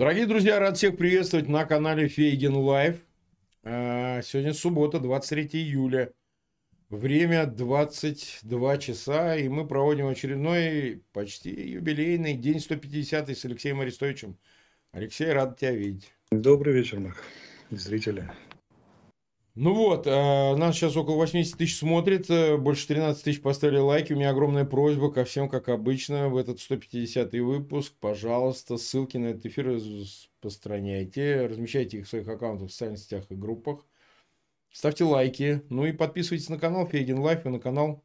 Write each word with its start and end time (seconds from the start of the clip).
Дорогие 0.00 0.24
друзья, 0.24 0.58
рад 0.58 0.78
всех 0.78 0.96
приветствовать 0.96 1.46
на 1.46 1.66
канале 1.66 2.08
Фейгин 2.08 2.56
Live. 2.56 3.02
А, 3.62 4.22
сегодня 4.22 4.54
суббота, 4.54 4.98
23 4.98 5.48
июля. 5.60 6.14
Время 6.88 7.44
22 7.44 8.78
часа, 8.78 9.36
и 9.36 9.46
мы 9.50 9.68
проводим 9.68 10.06
очередной, 10.06 11.02
почти 11.12 11.50
юбилейный 11.50 12.32
день 12.32 12.60
150 12.60 13.28
с 13.28 13.44
Алексеем 13.44 13.82
Арестовичем. 13.82 14.38
Алексей, 14.92 15.30
рад 15.30 15.58
тебя 15.58 15.72
видеть. 15.72 16.10
Добрый 16.30 16.72
вечер, 16.72 16.98
Марк, 17.00 17.22
зрители. 17.70 18.26
Ну 19.56 19.74
вот, 19.74 20.06
э, 20.06 20.10
нас 20.56 20.76
сейчас 20.76 20.96
около 20.96 21.16
80 21.16 21.58
тысяч 21.58 21.78
смотрит, 21.78 22.30
э, 22.30 22.56
больше 22.56 22.86
13 22.86 23.24
тысяч 23.24 23.42
поставили 23.42 23.78
лайки. 23.78 24.12
У 24.12 24.16
меня 24.16 24.30
огромная 24.30 24.64
просьба 24.64 25.10
ко 25.10 25.24
всем, 25.24 25.48
как 25.48 25.68
обычно, 25.68 26.28
в 26.28 26.36
этот 26.36 26.60
150 26.60 27.40
выпуск. 27.40 27.94
Пожалуйста, 28.00 28.76
ссылки 28.76 29.16
на 29.16 29.26
этот 29.26 29.46
эфир 29.46 29.66
распространяйте, 29.66 31.46
размещайте 31.46 31.98
их 31.98 32.06
в 32.06 32.08
своих 32.08 32.28
аккаунтах 32.28 32.68
в 32.68 32.72
социальных 32.72 33.00
сетях 33.00 33.24
и 33.30 33.34
группах. 33.34 33.84
Ставьте 34.70 35.02
лайки, 35.02 35.62
ну 35.68 35.84
и 35.84 35.92
подписывайтесь 35.92 36.48
на 36.48 36.58
канал 36.58 36.86
Фейгин 36.86 37.18
Live 37.18 37.44
и 37.44 37.48
на 37.48 37.58
канал 37.58 38.04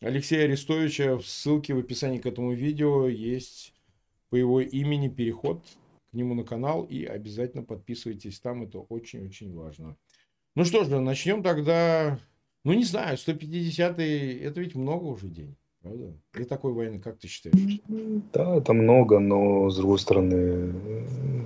Алексея 0.00 0.44
Арестовича. 0.44 1.18
Ссылки 1.24 1.72
в 1.72 1.78
описании 1.78 2.18
к 2.18 2.26
этому 2.26 2.52
видео 2.52 3.08
есть 3.08 3.74
по 4.30 4.36
его 4.36 4.60
имени 4.60 5.08
переход 5.08 5.64
к 6.10 6.14
нему 6.14 6.34
на 6.34 6.44
канал. 6.44 6.84
И 6.84 7.04
обязательно 7.04 7.64
подписывайтесь 7.64 8.38
там, 8.38 8.62
это 8.62 8.78
очень-очень 8.78 9.52
важно. 9.52 9.96
Ну 10.58 10.64
что 10.64 10.82
ж, 10.82 10.88
начнем 10.88 11.44
тогда, 11.44 12.18
ну 12.64 12.72
не 12.72 12.82
знаю, 12.82 13.16
150-й, 13.16 14.38
это 14.38 14.60
ведь 14.60 14.74
много 14.74 15.04
уже 15.04 15.28
день, 15.28 15.54
правда? 15.80 16.12
Для 16.32 16.46
такой 16.46 16.72
войны, 16.72 16.98
как 16.98 17.16
ты 17.20 17.28
считаешь? 17.28 17.78
Да, 18.32 18.56
это 18.56 18.72
много, 18.72 19.20
но 19.20 19.70
с 19.70 19.76
другой 19.76 20.00
стороны, 20.00 20.74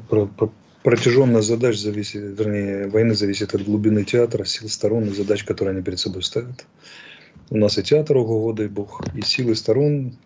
про, 0.08 0.24
про, 0.24 0.50
протяженность 0.82 1.46
задач 1.46 1.77
зависит, 1.77 2.22
вернее, 2.38 2.88
войны 2.88 3.12
зависит 3.12 3.54
от 3.54 3.62
глубины 3.64 4.04
театра, 4.04 4.46
сил 4.46 4.70
сторон 4.70 5.04
и 5.04 5.10
задач, 5.10 5.44
которые 5.44 5.74
они 5.74 5.82
перед 5.82 5.98
собой 5.98 6.22
ставят. 6.22 6.64
У 7.50 7.58
нас 7.58 7.76
и 7.76 7.82
театр, 7.82 8.16
ого, 8.16 8.54
дай 8.54 8.69
бог, 8.69 9.02
и 9.14 9.20
силы 9.20 9.56
сторон 9.56 10.16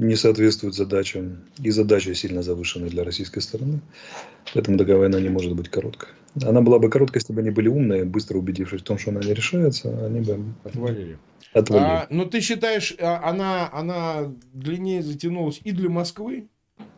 не 0.00 0.16
соответствуют 0.16 0.74
задачам, 0.74 1.44
и 1.62 1.70
задачи 1.70 2.14
сильно 2.14 2.42
завышены 2.42 2.88
для 2.88 3.04
российской 3.04 3.40
стороны. 3.40 3.80
Поэтому 4.54 4.78
такая 4.78 4.96
война 4.96 5.20
не 5.20 5.28
может 5.28 5.54
быть 5.54 5.68
короткой. 5.68 6.08
Она 6.42 6.62
была 6.62 6.78
бы 6.78 6.88
короткой, 6.88 7.18
если 7.18 7.34
бы 7.34 7.40
они 7.40 7.50
были 7.50 7.68
умные, 7.68 8.04
быстро 8.04 8.38
убедившись 8.38 8.80
в 8.80 8.84
том, 8.84 8.98
что 8.98 9.10
она 9.10 9.20
не 9.20 9.34
решается, 9.34 10.06
они 10.06 10.20
бы 10.20 10.54
отвалили. 10.64 11.18
отвалили. 11.52 11.86
А, 11.86 12.06
но 12.08 12.24
ну, 12.24 12.30
ты 12.30 12.40
считаешь, 12.40 12.94
а, 12.98 13.28
она, 13.28 13.68
она 13.72 14.32
длиннее 14.54 15.02
затянулась 15.02 15.60
и 15.64 15.72
для 15.72 15.90
Москвы, 15.90 16.48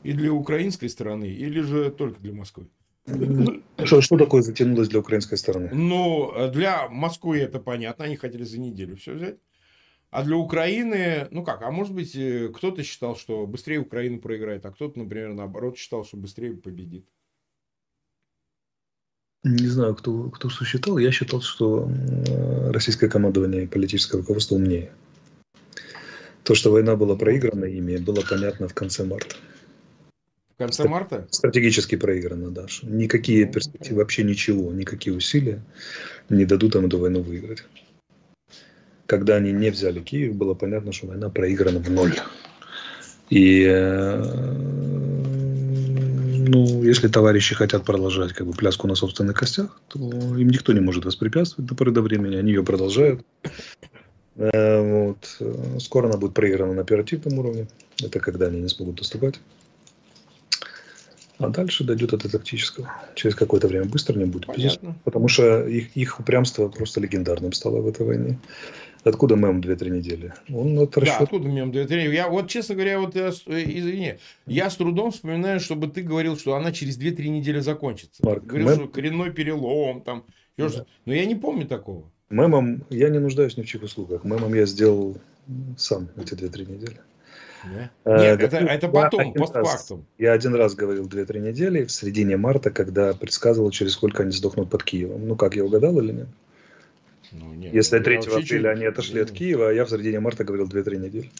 и 0.04 0.12
для 0.12 0.32
украинской 0.32 0.88
стороны, 0.88 1.24
или 1.24 1.60
же 1.60 1.90
только 1.90 2.20
для 2.20 2.32
Москвы? 2.32 2.68
Что, 3.84 4.00
что 4.00 4.16
такое 4.16 4.42
затянулось 4.42 4.88
для 4.88 5.00
украинской 5.00 5.36
стороны? 5.36 5.70
Ну, 5.72 6.32
для 6.52 6.88
Москвы 6.88 7.40
это 7.40 7.58
понятно, 7.58 8.04
они 8.04 8.14
хотели 8.14 8.44
за 8.44 8.60
неделю 8.60 8.96
все 8.96 9.14
взять. 9.14 9.38
А 10.12 10.22
для 10.24 10.36
Украины, 10.36 11.26
ну 11.30 11.42
как, 11.42 11.62
а 11.62 11.70
может 11.70 11.94
быть, 11.94 12.14
э, 12.14 12.50
кто-то 12.54 12.82
считал, 12.82 13.16
что 13.16 13.46
быстрее 13.46 13.78
Украина 13.78 14.18
проиграет, 14.18 14.66
а 14.66 14.70
кто-то, 14.70 14.98
например, 14.98 15.32
наоборот, 15.32 15.78
считал, 15.78 16.04
что 16.04 16.18
быстрее 16.18 16.52
победит. 16.52 17.06
Не 19.42 19.68
знаю, 19.68 19.94
кто, 19.94 20.28
кто 20.28 20.50
что 20.50 20.66
считал. 20.66 20.98
Я 20.98 21.12
считал, 21.12 21.40
что 21.40 21.90
российское 22.68 23.08
командование 23.08 23.64
и 23.64 23.66
политическое 23.66 24.18
руководство 24.18 24.56
умнее. 24.56 24.92
То, 26.44 26.54
что 26.54 26.70
война 26.70 26.94
была 26.94 27.16
проиграна 27.16 27.64
ими, 27.64 27.96
было 27.96 28.22
понятно 28.28 28.68
в 28.68 28.74
конце 28.74 29.04
марта. 29.04 29.36
В 30.54 30.58
конце 30.58 30.86
марта? 30.86 31.26
Стратегически 31.30 31.96
проиграна, 31.96 32.50
да. 32.50 32.66
Никакие 32.82 33.46
ну, 33.46 33.52
перспективы, 33.54 33.96
вообще 33.96 34.24
ничего, 34.24 34.74
никакие 34.74 35.16
усилия 35.16 35.64
не 36.28 36.44
дадут 36.44 36.76
им 36.76 36.84
эту 36.84 36.98
войну 36.98 37.22
выиграть 37.22 37.64
когда 39.12 39.36
они 39.36 39.52
не 39.52 39.68
взяли 39.68 40.00
Киев, 40.00 40.34
было 40.34 40.54
понятно, 40.54 40.90
что 40.90 41.08
война 41.08 41.28
проиграна 41.28 41.80
в 41.80 41.90
ноль. 41.90 42.14
И 43.28 43.62
э, 43.68 44.22
ну, 46.48 46.82
если 46.82 47.08
товарищи 47.08 47.54
хотят 47.54 47.84
продолжать 47.84 48.32
как 48.32 48.46
бы 48.46 48.54
пляску 48.54 48.88
на 48.88 48.94
собственных 48.94 49.36
костях, 49.36 49.82
то 49.88 49.98
им 49.98 50.48
никто 50.48 50.72
не 50.72 50.80
может 50.80 51.04
воспрепятствовать 51.04 51.68
до 51.68 51.74
поры 51.74 51.90
до 51.90 52.00
времени, 52.00 52.36
они 52.36 52.52
ее 52.52 52.64
продолжают. 52.64 53.20
Э, 54.36 54.80
вот. 54.80 55.38
Скоро 55.78 56.08
она 56.08 56.16
будет 56.16 56.32
проиграна 56.32 56.72
на 56.72 56.80
оперативном 56.80 57.38
уровне. 57.38 57.66
Это 58.02 58.18
когда 58.18 58.46
они 58.46 58.62
не 58.62 58.68
смогут 58.70 58.94
доступать. 58.94 59.40
А 61.38 61.48
дальше 61.48 61.84
дойдет 61.84 62.14
это 62.14 62.30
тактического. 62.30 62.90
Через 63.14 63.34
какое-то 63.34 63.68
время 63.68 63.84
быстро 63.84 64.18
не 64.18 64.24
будет. 64.24 64.46
Понятно. 64.46 64.96
Потому 65.04 65.28
что 65.28 65.66
их, 65.66 65.94
их 65.96 66.18
упрямство 66.18 66.68
просто 66.68 67.00
легендарным 67.00 67.52
стало 67.52 67.82
в 67.82 67.88
этой 67.88 68.06
войне. 68.06 68.38
Откуда 69.04 69.34
мем 69.34 69.60
2-3 69.60 69.90
недели? 69.90 70.32
Он 70.48 70.78
от 70.78 70.96
расчет... 70.96 71.18
Да, 71.18 71.24
откуда 71.24 71.48
мем 71.48 71.70
2-3 71.70 71.74
недели? 71.74 72.14
Я, 72.14 72.28
вот, 72.28 72.48
честно 72.48 72.76
говоря, 72.76 73.00
вот 73.00 73.16
я, 73.16 73.32
э, 73.46 73.62
извини, 73.64 74.14
я 74.46 74.70
с 74.70 74.76
трудом 74.76 75.10
вспоминаю, 75.10 75.58
чтобы 75.58 75.88
ты 75.88 76.02
говорил, 76.02 76.36
что 76.36 76.54
она 76.54 76.70
через 76.70 76.98
2-3 76.98 77.28
недели 77.28 77.58
закончится. 77.58 78.24
Марк, 78.24 78.44
Говорил, 78.44 78.68
мем... 78.68 78.76
что 78.76 78.88
коренной 78.88 79.32
перелом, 79.32 80.02
там, 80.02 80.24
да. 80.56 80.68
но 81.04 81.14
я 81.14 81.26
не 81.26 81.34
помню 81.34 81.66
такого. 81.66 82.10
Мемом 82.30 82.84
я 82.90 83.08
не 83.08 83.18
нуждаюсь 83.18 83.56
ни 83.56 83.62
в 83.62 83.66
чьих 83.66 83.82
услугах. 83.82 84.24
Мемом 84.24 84.54
я 84.54 84.66
сделал 84.66 85.16
сам 85.76 86.08
эти 86.16 86.34
2-3 86.34 86.70
недели. 86.70 87.00
Да? 87.64 87.90
Э, 88.04 88.20
Нет, 88.20 88.42
это, 88.42 88.56
это 88.56 88.88
потом, 88.88 89.32
постфактум. 89.34 90.06
Я 90.18 90.32
один 90.32 90.54
раз 90.54 90.74
говорил 90.74 91.08
2-3 91.08 91.40
недели 91.40 91.84
в 91.84 91.92
середине 91.92 92.36
марта, 92.36 92.70
когда 92.70 93.14
предсказывал, 93.14 93.70
через 93.70 93.92
сколько 93.92 94.22
они 94.22 94.32
сдохнут 94.32 94.70
под 94.70 94.82
Киевом. 94.82 95.26
Ну 95.26 95.36
как, 95.36 95.56
я 95.56 95.64
угадал 95.64 95.98
или 96.00 96.12
нет? 96.12 96.28
Ну, 97.32 97.54
нет, 97.54 97.72
Если 97.72 97.98
3 97.98 98.16
апреля 98.16 98.42
чуть... 98.42 98.64
они 98.64 98.84
отошли 98.84 99.20
от 99.20 99.30
Киева, 99.30 99.70
а 99.70 99.72
я 99.72 99.84
в 99.84 99.90
середине 99.90 100.20
марта 100.20 100.44
говорил 100.44 100.68
2-3 100.68 100.98
недели. 100.98 101.30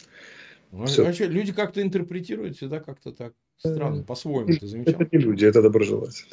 Ну, 0.71 0.85
Все. 0.85 1.03
Вообще, 1.05 1.27
люди 1.27 1.53
как-то 1.53 1.81
интерпретируют 1.81 2.57
всегда 2.57 2.79
как-то 2.79 3.11
так 3.11 3.33
странно, 3.57 4.01
э, 4.01 4.03
по-своему. 4.03 4.57
Ты 4.57 4.65
замечал? 4.65 4.95
Это 4.99 5.07
не 5.15 5.23
люди, 5.23 5.45
это 5.45 5.61
доброжелатели. 5.61 6.27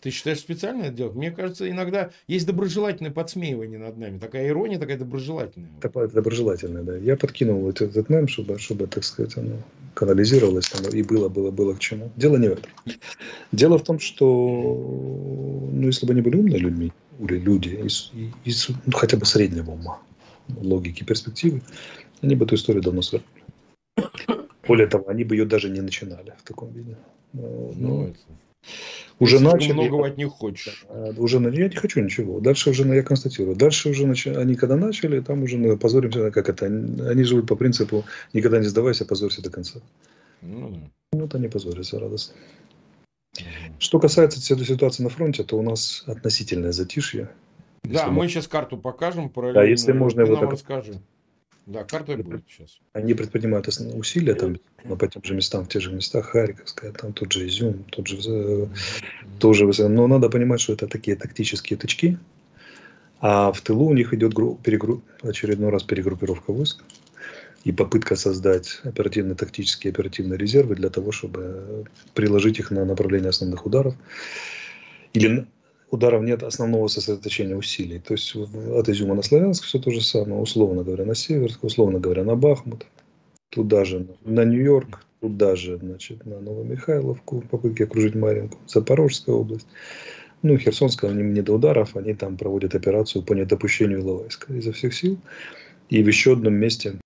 Ты 0.00 0.10
считаешь 0.10 0.40
специально 0.40 0.82
это 0.82 0.92
делать? 0.92 1.14
Мне 1.14 1.30
кажется, 1.30 1.70
иногда 1.70 2.10
есть 2.26 2.46
доброжелательное 2.46 3.10
подсмеивание 3.10 3.78
над 3.78 3.96
нами. 3.96 4.18
Такая 4.18 4.48
ирония, 4.48 4.78
такая 4.78 4.98
доброжелательная. 4.98 5.70
Такая 5.80 6.08
доброжелательная, 6.08 6.82
да. 6.82 6.96
Я 6.96 7.16
подкинул 7.16 7.66
этот, 7.70 7.92
этот 7.92 8.10
мем, 8.10 8.28
чтобы, 8.28 8.58
чтобы, 8.58 8.86
так 8.86 9.02
сказать, 9.02 9.34
оно 9.38 9.62
канализировалось 9.94 10.70
оно, 10.74 10.90
и 10.90 11.02
было, 11.02 11.30
было, 11.30 11.50
было 11.50 11.74
к 11.74 11.78
чему. 11.78 12.10
Дело 12.16 12.36
не 12.36 12.48
в 12.48 12.52
этом. 12.52 12.70
Дело 13.52 13.78
в 13.78 13.84
том, 13.84 13.98
что, 13.98 14.26
ну, 15.72 15.86
если 15.86 16.04
бы 16.04 16.12
они 16.12 16.20
были 16.20 16.36
умными 16.36 16.58
людьми, 16.58 16.92
люди 17.18 17.68
из, 17.68 18.12
из 18.44 18.68
ну, 18.86 18.92
хотя 18.92 19.16
бы 19.16 19.26
среднего 19.26 19.72
ума, 19.72 20.00
логики, 20.48 21.04
перспективы, 21.04 21.62
они 22.22 22.34
бы 22.34 22.44
эту 22.44 22.54
историю 22.54 22.82
давно 22.82 23.02
свернули. 23.02 23.30
Более 24.66 24.86
того, 24.86 25.08
они 25.08 25.24
бы 25.24 25.36
ее 25.36 25.44
даже 25.44 25.68
не 25.68 25.80
начинали 25.80 26.34
в 26.38 26.42
таком 26.42 26.72
виде. 26.72 26.96
Ну, 27.32 27.72
ну 27.76 28.06
это... 28.08 28.18
Уже 29.20 29.36
Если 29.36 29.44
начали. 29.44 29.72
Многого 29.72 30.06
от 30.06 30.16
них 30.16 30.28
хочешь. 30.28 30.86
Уже 31.16 31.38
я 31.38 31.68
не 31.68 31.76
хочу 31.76 32.00
ничего. 32.00 32.40
Дальше 32.40 32.70
уже 32.70 32.84
я 32.84 33.02
констатирую. 33.02 33.56
Дальше 33.56 33.90
уже 33.90 34.06
нач... 34.06 34.26
они 34.26 34.54
когда 34.56 34.76
начали, 34.76 35.20
там 35.20 35.42
уже 35.42 35.56
мы 35.56 35.76
позоримся, 35.76 36.30
как 36.30 36.48
это. 36.48 36.66
Они 36.66 37.22
живут 37.24 37.46
по 37.46 37.56
принципу 37.56 38.04
никогда 38.32 38.58
не 38.58 38.66
сдавайся, 38.66 39.04
позорься 39.04 39.42
до 39.42 39.50
конца. 39.50 39.80
Ну, 40.42 40.70
да. 40.70 41.20
Вот 41.20 41.34
они 41.34 41.48
позорятся 41.48 42.00
радостно. 42.00 42.34
Что 43.78 43.98
касается 43.98 44.40
ситуации 44.40 45.02
на 45.02 45.08
фронте, 45.08 45.44
то 45.44 45.58
у 45.58 45.62
нас 45.62 46.04
относительное 46.06 46.72
затишье. 46.72 47.28
Да, 47.82 48.08
мы 48.08 48.28
сейчас 48.28 48.48
карту 48.48 48.76
покажем 48.78 49.28
параллельно. 49.28 49.60
Да, 49.60 49.66
если 49.66 49.92
можно 49.92 50.22
его 50.22 50.36
так... 50.36 50.52
расскажи. 50.52 51.00
Да, 51.66 51.82
карта 51.82 52.16
будет 52.16 52.44
сейчас. 52.48 52.78
Они 52.92 53.14
предпринимают 53.14 53.66
усилия 53.68 54.34
там 54.34 54.58
по 54.98 55.06
тем 55.06 55.24
же 55.24 55.34
местам, 55.34 55.64
в 55.64 55.68
тех 55.68 55.80
же 55.80 55.92
местах, 55.92 56.26
Харьковская, 56.26 56.92
там 56.92 57.14
тот 57.14 57.32
же 57.32 57.46
Изюм, 57.48 57.84
тот 57.90 58.06
же, 58.06 58.16
mm-hmm. 58.16 58.68
тоже, 59.38 59.88
но 59.88 60.06
надо 60.06 60.28
понимать, 60.28 60.60
что 60.60 60.74
это 60.74 60.86
такие 60.86 61.16
тактические 61.16 61.78
тычки, 61.78 62.18
а 63.20 63.50
в 63.50 63.62
тылу 63.62 63.86
у 63.86 63.94
них 63.94 64.12
идет 64.12 64.34
перегру... 64.62 65.00
очередной 65.22 65.70
раз 65.70 65.84
перегруппировка 65.84 66.52
войск 66.52 66.84
и 67.64 67.72
попытка 67.72 68.14
создать 68.14 68.80
оперативные, 68.84 69.34
тактические 69.34 69.90
оперативные 69.90 70.38
резервы 70.38 70.74
для 70.76 70.90
того, 70.90 71.12
чтобы 71.12 71.86
приложить 72.14 72.58
их 72.58 72.70
на 72.70 72.84
направление 72.84 73.30
основных 73.30 73.66
ударов 73.66 73.94
или 75.14 75.46
ударов 75.90 76.22
нет 76.22 76.42
основного 76.42 76.88
сосредоточения 76.88 77.56
усилий. 77.56 77.98
То 77.98 78.14
есть 78.14 78.34
от 78.36 78.88
Изюма 78.88 79.14
на 79.14 79.22
Славянск 79.22 79.64
все 79.64 79.78
то 79.78 79.90
же 79.90 80.02
самое, 80.02 80.40
условно 80.40 80.82
говоря, 80.82 81.04
на 81.04 81.14
север, 81.14 81.52
условно 81.62 82.00
говоря, 82.00 82.24
на 82.24 82.36
Бахмут, 82.36 82.86
туда 83.48 83.84
же 83.84 84.06
на 84.24 84.44
Нью-Йорк, 84.44 85.04
туда 85.20 85.56
же 85.56 85.78
значит, 85.78 86.26
на 86.26 86.40
Новомихайловку, 86.40 87.42
попытки 87.50 87.84
окружить 87.84 88.14
Маринку, 88.14 88.58
Запорожская 88.66 89.34
область. 89.34 89.66
Ну, 90.42 90.58
Херсонская, 90.58 91.10
они 91.10 91.22
не 91.22 91.40
до 91.40 91.54
ударов, 91.54 91.96
они 91.96 92.12
там 92.12 92.36
проводят 92.36 92.74
операцию 92.74 93.22
по 93.22 93.32
недопущению 93.32 94.00
Иловайска 94.00 94.52
изо 94.52 94.72
всех 94.72 94.92
сил. 94.92 95.16
И 95.88 96.02
в 96.02 96.06
еще 96.06 96.34
одном 96.34 96.54
месте 96.54 96.98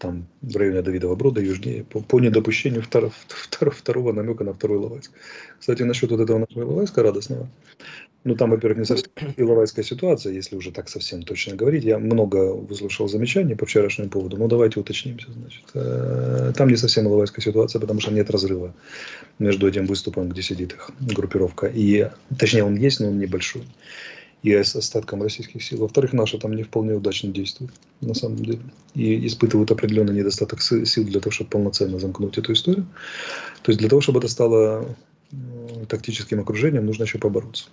там 0.00 0.26
в 0.42 0.56
районе 0.56 0.82
Давидова 0.82 1.14
Брода, 1.14 1.40
южнее, 1.40 1.84
по, 1.84 2.00
по 2.00 2.18
недопущению 2.18 2.82
второго, 2.82 3.12
второго, 3.28 3.76
второго 3.76 4.12
намека 4.12 4.44
на 4.44 4.54
второй 4.54 4.78
Иловайск. 4.78 5.12
Кстати, 5.60 5.82
насчет 5.82 6.10
вот 6.10 6.20
этого 6.20 6.38
нашего 6.38 6.62
Иловайска 6.62 7.02
радостного. 7.02 7.48
Ну, 8.22 8.34
там, 8.34 8.50
во-первых, 8.50 8.78
не 8.78 8.84
совсем 8.84 9.10
иловайская 9.38 9.82
ситуация, 9.82 10.34
если 10.34 10.54
уже 10.54 10.72
так 10.72 10.90
совсем 10.90 11.22
точно 11.22 11.56
говорить. 11.56 11.84
Я 11.84 11.98
много 11.98 12.52
выслушал 12.52 13.08
замечаний 13.08 13.54
по 13.54 13.64
вчерашнему 13.64 14.10
поводу, 14.10 14.36
но 14.36 14.46
давайте 14.46 14.78
уточнимся. 14.78 15.28
Значит. 15.32 15.64
Э, 15.72 16.52
там 16.54 16.68
не 16.68 16.76
совсем 16.76 17.06
иловайская 17.06 17.42
ситуация, 17.42 17.80
потому 17.80 18.00
что 18.00 18.12
нет 18.12 18.30
разрыва 18.30 18.74
между 19.38 19.66
этим 19.66 19.86
выступом, 19.86 20.28
где 20.28 20.42
сидит 20.42 20.74
их 20.74 20.90
группировка, 21.00 21.66
и, 21.66 22.10
точнее, 22.38 22.64
он 22.64 22.76
есть, 22.76 23.00
но 23.00 23.08
он 23.08 23.18
небольшой 23.18 23.62
и 24.42 24.52
с 24.52 24.74
остатком 24.74 25.22
российских 25.22 25.62
сил. 25.62 25.78
Во-вторых, 25.78 26.12
наши 26.12 26.38
там 26.38 26.54
не 26.54 26.62
вполне 26.62 26.94
удачно 26.94 27.30
действуют, 27.30 27.72
на 28.00 28.14
самом 28.14 28.36
деле. 28.36 28.60
И 28.94 29.26
испытывают 29.26 29.70
определенный 29.70 30.14
недостаток 30.14 30.62
сил 30.62 31.04
для 31.04 31.20
того, 31.20 31.30
чтобы 31.30 31.50
полноценно 31.50 31.98
замкнуть 31.98 32.38
эту 32.38 32.52
историю. 32.52 32.86
То 33.62 33.70
есть 33.70 33.78
для 33.78 33.88
того, 33.88 34.00
чтобы 34.00 34.20
это 34.20 34.28
стало 34.28 34.96
тактическим 35.88 36.40
окружением, 36.40 36.86
нужно 36.86 37.04
еще 37.04 37.18
побороться. 37.18 37.66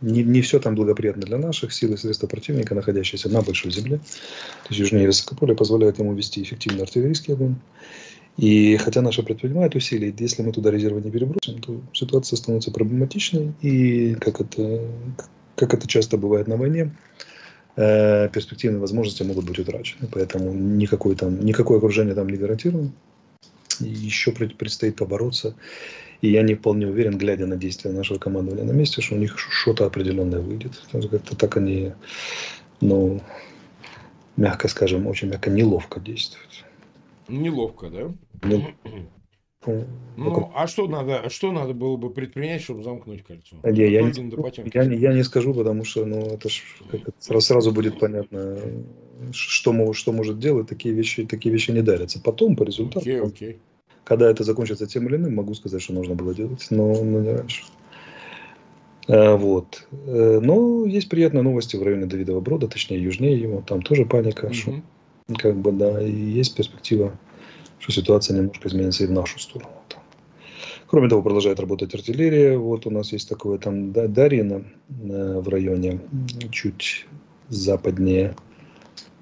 Не, 0.00 0.22
не 0.22 0.40
все 0.40 0.58
там 0.60 0.74
благоприятно 0.76 1.22
для 1.22 1.36
наших 1.36 1.72
сил 1.72 1.92
и 1.92 1.96
средств 1.96 2.26
противника, 2.26 2.74
находящихся 2.74 3.28
на 3.28 3.42
большой 3.42 3.70
земле. 3.70 3.98
То 3.98 4.68
есть 4.70 4.80
южнее 4.80 5.06
Высокополя 5.06 5.54
позволяет 5.54 5.98
ему 5.98 6.14
вести 6.14 6.42
эффективный 6.42 6.84
артиллерийский 6.84 7.34
огонь. 7.34 7.56
И 8.38 8.78
хотя 8.78 9.02
наши 9.02 9.22
предпринимают 9.22 9.74
усилия, 9.74 10.14
если 10.18 10.42
мы 10.42 10.52
туда 10.52 10.70
резервы 10.70 11.02
не 11.02 11.10
перебросим, 11.10 11.60
то 11.60 11.78
ситуация 11.92 12.38
становится 12.38 12.70
проблематичной. 12.70 13.52
И 13.60 14.14
как 14.14 14.40
это, 14.40 14.88
как 15.60 15.74
это 15.74 15.86
часто 15.86 16.16
бывает 16.16 16.48
на 16.48 16.56
войне, 16.56 16.90
э, 17.76 18.30
перспективные 18.30 18.80
возможности 18.80 19.22
могут 19.22 19.44
быть 19.44 19.58
утрачены. 19.58 20.08
Поэтому 20.10 20.54
никакой 20.54 21.14
там, 21.16 21.38
никакое 21.44 21.76
окружение 21.76 22.14
там 22.14 22.28
не 22.30 22.38
гарантировано. 22.38 22.92
Еще 23.78 24.32
предстоит 24.32 24.96
побороться. 24.96 25.54
И 26.22 26.30
я 26.30 26.42
не 26.42 26.54
вполне 26.54 26.86
уверен, 26.86 27.18
глядя 27.18 27.46
на 27.46 27.56
действия 27.56 27.92
нашего 27.92 28.18
командования 28.18 28.64
на 28.64 28.72
месте, 28.72 29.02
что 29.02 29.14
у 29.14 29.18
них 29.18 29.38
что-то 29.38 29.84
определенное 29.84 30.40
выйдет. 30.40 30.72
Как-то 30.92 31.36
так 31.36 31.56
они, 31.58 31.92
ну, 32.80 33.20
мягко 34.36 34.68
скажем, 34.68 35.06
очень 35.06 35.28
мягко 35.28 35.50
неловко 35.50 36.00
действуют. 36.00 36.64
Неловко, 37.28 37.90
да? 37.90 38.12
Ну, 38.42 38.66
ну, 39.66 40.50
а 40.54 40.66
что 40.66 40.88
надо, 40.88 41.28
что 41.28 41.52
надо 41.52 41.74
было 41.74 41.96
бы 41.96 42.08
предпринять, 42.10 42.62
чтобы 42.62 42.82
замкнуть 42.82 43.22
кольцо? 43.22 43.56
Я, 43.62 43.86
я, 43.86 44.02
не, 44.02 44.68
я, 44.72 44.82
я 44.82 45.12
не 45.12 45.22
скажу, 45.22 45.52
потому 45.52 45.84
что 45.84 46.06
ну, 46.06 46.20
это 46.20 46.48
ж, 46.48 46.62
как 46.90 47.00
сразу, 47.18 47.46
сразу 47.46 47.72
будет 47.72 47.98
понятно, 47.98 48.58
что, 49.32 49.92
что 49.92 50.12
может 50.12 50.38
делать. 50.38 50.68
Такие 50.68 50.94
вещи, 50.94 51.26
такие 51.26 51.52
вещи 51.52 51.72
не 51.72 51.82
дарятся. 51.82 52.22
Потом, 52.22 52.56
по 52.56 52.62
результату, 52.62 53.06
okay, 53.06 53.22
okay. 53.22 53.56
когда 54.04 54.30
это 54.30 54.44
закончится 54.44 54.86
тем 54.86 55.06
или 55.08 55.16
иным, 55.16 55.34
могу 55.34 55.52
сказать, 55.52 55.82
что 55.82 55.92
нужно 55.92 56.14
было 56.14 56.34
делать, 56.34 56.66
но, 56.70 56.94
но 57.04 57.20
не 57.20 57.32
раньше. 57.32 57.64
А, 59.08 59.36
вот. 59.36 59.86
Э, 60.06 60.40
но 60.40 60.86
есть 60.86 61.10
приятные 61.10 61.42
новости 61.42 61.76
в 61.76 61.82
районе 61.82 62.06
Давидова 62.06 62.40
Брода, 62.40 62.66
точнее 62.66 63.02
южнее 63.02 63.38
его. 63.38 63.62
Там 63.66 63.82
тоже 63.82 64.06
паника. 64.06 64.46
Mm-hmm. 64.46 64.82
Как 65.36 65.56
бы, 65.56 65.72
да, 65.72 66.02
и 66.02 66.10
есть 66.10 66.56
перспектива 66.56 67.12
что 67.80 67.92
ситуация 67.92 68.36
немножко 68.36 68.68
изменится 68.68 69.04
и 69.04 69.06
в 69.06 69.10
нашу 69.10 69.38
сторону. 69.40 69.70
Кроме 70.86 71.08
того, 71.08 71.22
продолжает 71.22 71.60
работать 71.60 71.94
артиллерия. 71.94 72.58
Вот 72.58 72.84
у 72.84 72.90
нас 72.90 73.12
есть 73.12 73.28
такое 73.28 73.58
там 73.58 73.92
Дарина 73.92 74.64
в 74.88 75.48
районе 75.48 76.00
чуть 76.50 77.06
западнее, 77.48 78.34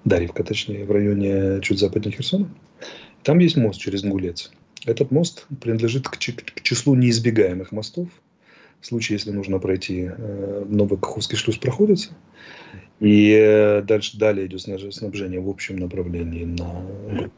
Дарьевка 0.04 0.44
точнее, 0.44 0.84
в 0.86 0.90
районе 0.90 1.60
чуть 1.60 1.78
западнее 1.78 2.16
Херсона. 2.16 2.48
Там 3.22 3.38
есть 3.38 3.56
мост 3.56 3.80
через 3.80 4.02
Нгулец. 4.02 4.50
Этот 4.86 5.10
мост 5.10 5.46
принадлежит 5.60 6.08
к, 6.08 6.16
числу 6.16 6.94
неизбегаемых 6.94 7.72
мостов. 7.72 8.08
В 8.80 8.86
случае, 8.86 9.16
если 9.16 9.32
нужно 9.32 9.58
пройти 9.58 10.08
э, 10.08 10.64
Новый 10.68 10.98
Каховский 10.98 11.36
шлюз 11.36 11.58
проходится. 11.58 12.10
И 13.00 13.30
э, 13.30 13.82
дальше 13.82 14.18
далее 14.18 14.46
идет 14.46 14.60
снабжение 14.60 15.40
в 15.40 15.48
общем 15.48 15.76
направлении 15.76 16.44
на 16.44 17.30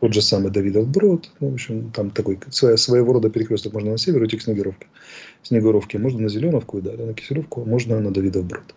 тот 0.00 0.12
же 0.12 0.20
самый 0.20 0.52
Давидов 0.52 0.88
Брод. 0.88 1.30
Ну, 1.40 1.50
в 1.50 1.54
общем, 1.54 1.90
там 1.92 2.10
такой 2.10 2.38
своего 2.50 3.12
рода 3.14 3.30
перекресток 3.30 3.72
можно 3.72 3.92
на 3.92 3.98
север 3.98 4.22
уйти 4.22 4.36
к 4.36 4.42
Снегировке. 4.42 4.86
Снегировки 5.42 5.96
можно 5.96 6.20
на 6.20 6.28
Зеленовку 6.28 6.78
и 6.78 6.82
далее 6.82 7.06
на 7.06 7.14
Киселевку, 7.14 7.64
можно 7.64 8.00
на 8.00 8.10
Давидов 8.10 8.44
Брод. 8.44 8.74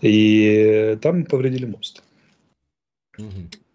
И 0.00 0.98
там 1.02 1.24
повредили 1.24 1.66
мост. 1.66 2.02
Угу. 3.18 3.26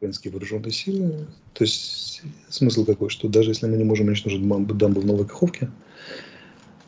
Воинские 0.01 0.31
вооруженные 0.31 0.71
силы. 0.71 1.27
То 1.53 1.63
есть 1.63 2.24
смысл 2.50 2.85
какой, 2.85 3.09
что 3.09 3.27
даже 3.27 3.51
если 3.51 3.68
мы 3.68 3.77
не 3.77 3.83
можем 3.83 4.07
уничтожить 4.07 4.41
дамбу 4.47 5.01
в 5.01 5.06
Новой 5.06 5.27
Каховке, 5.27 5.69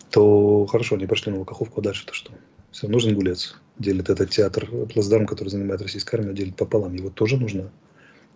то 0.09 0.65
хорошо, 0.65 0.95
они 0.95 1.05
прошли 1.05 1.31
Новую 1.31 1.45
Каховку, 1.45 1.79
а 1.79 1.83
дальше-то 1.83 2.13
что? 2.13 2.31
Все, 2.71 2.87
нужен 2.87 3.15
гулец. 3.15 3.55
Делит 3.79 4.09
этот 4.09 4.29
театр, 4.29 4.69
плацдарм, 4.93 5.25
который 5.25 5.49
занимает 5.49 5.81
российская 5.81 6.17
армия, 6.17 6.33
делит 6.33 6.55
пополам. 6.55 6.93
Его 6.93 7.09
тоже 7.09 7.37
нужно 7.37 7.71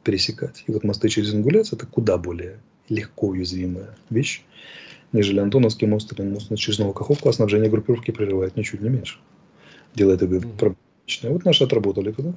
пересекать. 0.03 0.63
И 0.67 0.71
вот 0.71 0.83
мосты 0.83 1.09
через 1.09 1.33
Ингулец 1.33 1.73
это 1.73 1.85
куда 1.85 2.17
более 2.17 2.59
легко 2.89 3.27
уязвимая 3.27 3.95
вещь, 4.09 4.43
нежели 5.11 5.39
Антоновский 5.39 5.87
мост 5.87 6.11
или 6.13 6.27
мост 6.27 6.53
через 6.57 6.79
Новокаховку, 6.79 7.29
а 7.29 7.33
снабжение 7.33 7.69
группировки 7.69 8.11
прерывает 8.11 8.55
ничуть 8.55 8.81
не 8.81 8.89
меньше. 8.89 9.19
Делает 9.95 10.21
это 10.21 10.39
проблематичное. 10.39 11.31
Вот 11.31 11.45
наши 11.45 11.63
отработали 11.63 12.11
туда. 12.11 12.33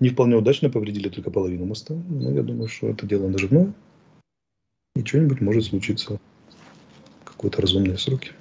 Не 0.00 0.10
вполне 0.10 0.36
удачно 0.36 0.70
повредили 0.70 1.08
только 1.08 1.30
половину 1.30 1.64
моста. 1.64 1.94
Но 1.94 2.30
я 2.30 2.42
думаю, 2.42 2.68
что 2.68 2.88
это 2.88 3.06
дело 3.06 3.28
наживное. 3.28 3.72
И 4.96 5.04
что-нибудь 5.04 5.40
может 5.40 5.64
случиться 5.64 6.20
в 7.22 7.24
какой-то 7.24 7.62
разумные 7.62 7.98
сроки. 7.98 8.32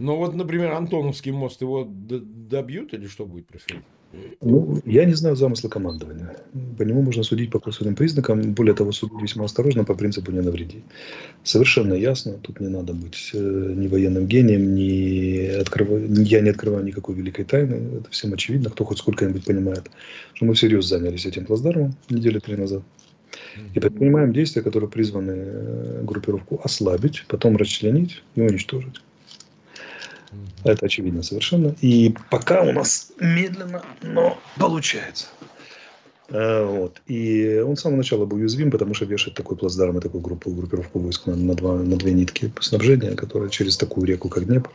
Но 0.00 0.16
вот, 0.16 0.34
например, 0.34 0.72
Антоновский 0.72 1.30
мост, 1.30 1.60
его 1.60 1.86
добьют 1.86 2.94
или 2.94 3.06
что 3.06 3.26
будет 3.26 3.46
происходить? 3.46 3.84
Ну, 4.40 4.80
я 4.86 5.04
не 5.04 5.14
знаю 5.14 5.36
замысла 5.36 5.68
командования. 5.68 6.36
По 6.78 6.82
нему 6.82 7.02
можно 7.02 7.22
судить 7.22 7.50
по 7.50 7.60
косвенным 7.60 7.94
признакам. 7.94 8.54
Более 8.54 8.74
того, 8.74 8.92
судить 8.92 9.22
весьма 9.22 9.44
осторожно 9.44 9.84
по 9.84 9.94
принципу 9.94 10.32
«не 10.32 10.40
навреди». 10.40 10.82
Совершенно 11.44 11.92
ясно, 11.94 12.32
тут 12.32 12.60
не 12.60 12.68
надо 12.68 12.94
быть 12.94 13.30
э, 13.34 13.74
ни 13.76 13.88
военным 13.88 14.26
гением, 14.26 14.74
ни 14.74 15.46
открыв... 15.60 15.88
я 16.28 16.40
не 16.40 16.50
открываю 16.50 16.84
никакой 16.84 17.14
великой 17.14 17.44
тайны. 17.44 17.98
Это 17.98 18.10
всем 18.10 18.32
очевидно, 18.32 18.70
кто 18.70 18.84
хоть 18.84 18.98
сколько-нибудь 18.98 19.44
понимает, 19.44 19.90
что 20.32 20.46
мы 20.46 20.54
всерьез 20.54 20.86
занялись 20.86 21.26
этим 21.26 21.44
плацдармом 21.44 21.94
недели 22.08 22.38
три 22.38 22.56
назад. 22.56 22.82
И 23.74 23.80
предпринимаем 23.80 24.32
действия, 24.32 24.62
которые 24.62 24.90
призваны 24.90 25.34
э, 25.36 26.02
группировку 26.04 26.58
ослабить, 26.64 27.26
потом 27.28 27.56
расчленить 27.56 28.22
и 28.34 28.40
уничтожить. 28.40 29.02
Это 30.64 30.86
очевидно 30.86 31.22
совершенно. 31.22 31.74
И 31.80 32.14
пока 32.30 32.62
у 32.62 32.72
нас 32.72 33.12
медленно, 33.18 33.82
но 34.02 34.38
получается. 34.58 35.26
Э, 36.28 36.64
вот. 36.64 37.02
И 37.06 37.58
он 37.58 37.76
с 37.76 37.80
самого 37.80 37.98
начала 37.98 38.24
был 38.26 38.38
уязвим, 38.38 38.70
потому 38.70 38.94
что 38.94 39.04
вешает 39.04 39.36
такой 39.36 39.56
плацдарм 39.56 39.98
и 39.98 40.00
такую 40.00 40.20
группу, 40.20 40.50
группировку 40.50 41.00
войск 41.00 41.26
на, 41.26 41.36
на, 41.36 41.54
два, 41.54 41.76
на 41.76 41.96
две 41.96 42.12
нитки 42.12 42.52
снабжения, 42.60 43.14
которые 43.16 43.50
через 43.50 43.76
такую 43.76 44.06
реку, 44.06 44.28
как 44.28 44.46
Днепр. 44.46 44.70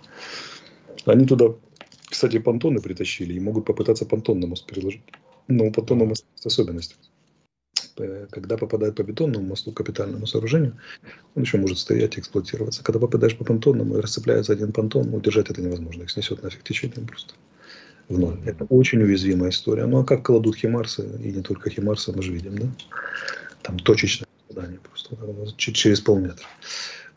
Они 1.06 1.26
туда, 1.26 1.46
кстати, 2.10 2.40
понтоны 2.40 2.82
притащили 2.82 3.34
и 3.34 3.40
могут 3.40 3.66
попытаться 3.66 4.06
понтон 4.06 4.40
на 4.40 4.48
мост 4.48 4.66
переложить. 4.66 5.02
Но 5.48 5.66
у 5.66 5.72
понтона 5.72 6.06
мост 6.06 6.26
есть 6.36 6.46
особенность. 6.46 6.96
Когда 8.30 8.58
попадает 8.58 8.96
по 8.96 9.04
бетонному 9.04 9.48
мосту, 9.48 9.72
капитальному 9.72 10.28
сооружению, 10.28 10.78
он 11.36 11.44
еще 11.44 11.58
может 11.58 11.78
стоять 11.78 12.18
и 12.18 12.20
эксплуатироваться. 12.20 12.84
Когда 12.84 13.00
попадаешь 13.00 13.38
по 13.38 13.46
понтонному 13.46 13.98
и 13.98 14.02
расцепляется 14.02 14.54
один 14.54 14.72
понтон, 14.72 15.14
удержать 15.14 15.50
это 15.50 15.62
невозможно. 15.62 16.04
Их 16.04 16.12
снесет 16.12 16.44
нафиг 16.44 16.64
течением 16.64 17.08
просто. 17.08 17.36
В 18.10 18.20
ноль. 18.20 18.38
Это 18.46 18.66
очень 18.66 19.02
уязвимая 19.02 19.50
история. 19.50 19.86
Ну 19.86 20.00
а 20.00 20.06
как 20.06 20.26
кладут 20.26 20.58
химарсы, 20.58 21.10
и 21.24 21.32
не 21.32 21.42
только 21.42 21.70
химарсы, 21.70 22.12
мы 22.12 22.22
же 22.22 22.34
видим, 22.34 22.58
да? 22.58 22.68
Там 23.64 23.80
точечное 23.80 24.28
попадание 24.48 24.80
просто 24.80 25.16
через 25.58 26.02
полметра. 26.02 26.46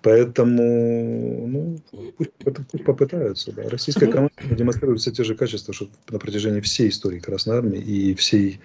Поэтому, 0.00 1.46
ну, 1.48 1.78
пусть, 2.16 2.30
пусть 2.70 2.84
попытаются. 2.84 3.52
Да. 3.52 3.68
Российская 3.68 4.06
команда 4.06 4.32
демонстрирует 4.50 5.00
все 5.00 5.10
те 5.10 5.24
же 5.24 5.34
качества, 5.34 5.74
что 5.74 5.90
на 6.08 6.20
протяжении 6.20 6.60
всей 6.60 6.88
истории 6.88 7.18
Красной 7.18 7.56
Армии 7.56 7.80
и 7.80 8.14
всей 8.14 8.60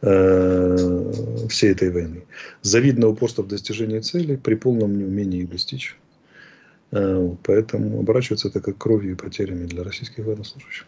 Э, 0.00 0.76
всей 1.48 1.72
этой 1.72 1.90
войны. 1.90 2.24
Завидное 2.62 3.08
упорство 3.08 3.42
в 3.42 3.48
достижении 3.48 3.98
целей 3.98 4.36
при 4.36 4.54
полном 4.54 4.96
неумении 4.96 5.40
их 5.42 5.50
достичь. 5.50 5.96
Э, 6.92 7.34
поэтому 7.42 7.98
оборачивается 7.98 8.48
это 8.48 8.60
как 8.60 8.78
кровью 8.78 9.12
и 9.12 9.16
потерями 9.16 9.66
для 9.66 9.82
российских 9.82 10.24
военнослужащих. 10.24 10.86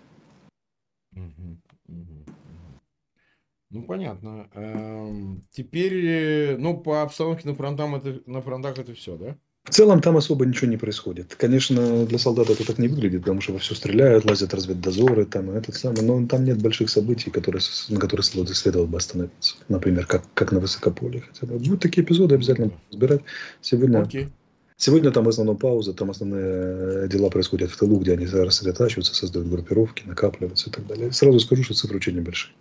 Ну, 3.71 3.85
понятно. 3.85 4.49
Эм, 4.55 5.47
теперь, 5.51 6.57
ну, 6.59 6.81
по 6.81 7.03
обстановке 7.03 7.49
на, 7.49 7.55
фронтам 7.55 7.95
это, 7.97 8.21
на 8.27 8.43
фронтах 8.43 8.79
это 8.79 8.95
все, 8.95 9.17
да? 9.17 9.37
В 9.71 9.73
целом 9.73 10.01
там 10.01 10.17
особо 10.17 10.47
ничего 10.47 10.69
не 10.69 10.77
происходит. 10.77 11.37
Конечно, 11.37 12.05
для 12.05 12.19
солдат 12.19 12.51
это 12.51 12.67
так 12.67 12.79
не 12.79 12.89
выглядит, 12.89 13.21
потому 13.21 13.41
что 13.41 13.53
во 13.53 13.61
все 13.61 13.77
стреляют, 13.77 14.25
лазят 14.25 14.53
разведдозоры, 14.53 15.27
там, 15.27 15.51
этот 15.51 15.77
самый, 15.77 16.03
но 16.03 16.27
там 16.27 16.45
нет 16.45 16.61
больших 16.61 16.91
событий, 16.91 17.31
которые, 17.31 17.63
на 17.89 18.01
которые 18.01 18.25
следовало 18.25 18.87
бы 18.87 18.99
остановиться. 18.99 19.55
Например, 19.69 20.07
как, 20.07 20.25
как 20.35 20.51
на 20.51 20.59
Высокополе. 20.59 21.21
Хотя 21.21 21.47
бы. 21.47 21.61
Будут 21.61 21.83
такие 21.83 22.05
эпизоды, 22.05 22.35
обязательно 22.35 22.73
разбирать. 22.91 23.21
Сегодня, 23.61 24.01
okay. 24.01 24.29
сегодня 24.77 25.13
там 25.13 25.23
в 25.23 25.29
основном 25.29 25.57
пауза, 25.57 25.93
там 25.95 26.11
основные 26.11 27.07
дела 27.07 27.31
происходят 27.31 27.71
в 27.71 27.77
тылу, 27.77 28.01
где 28.01 28.15
они 28.15 28.27
рассредотачиваются, 28.27 29.15
создают 29.15 29.49
группировки, 29.49 30.03
накапливаются 30.05 30.69
и 30.69 30.73
так 30.73 30.85
далее. 30.89 31.13
Сразу 31.13 31.39
скажу, 31.39 31.63
что 31.63 31.75
цифры 31.75 31.99
очень 31.99 32.17
небольшие. 32.17 32.53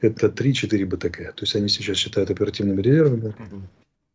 Это 0.00 0.28
3-4 0.28 0.86
БТК. 0.86 1.24
То 1.32 1.42
есть 1.42 1.54
они 1.56 1.68
сейчас 1.68 1.98
считают 1.98 2.30
оперативными 2.30 2.80
резервами. 2.80 3.34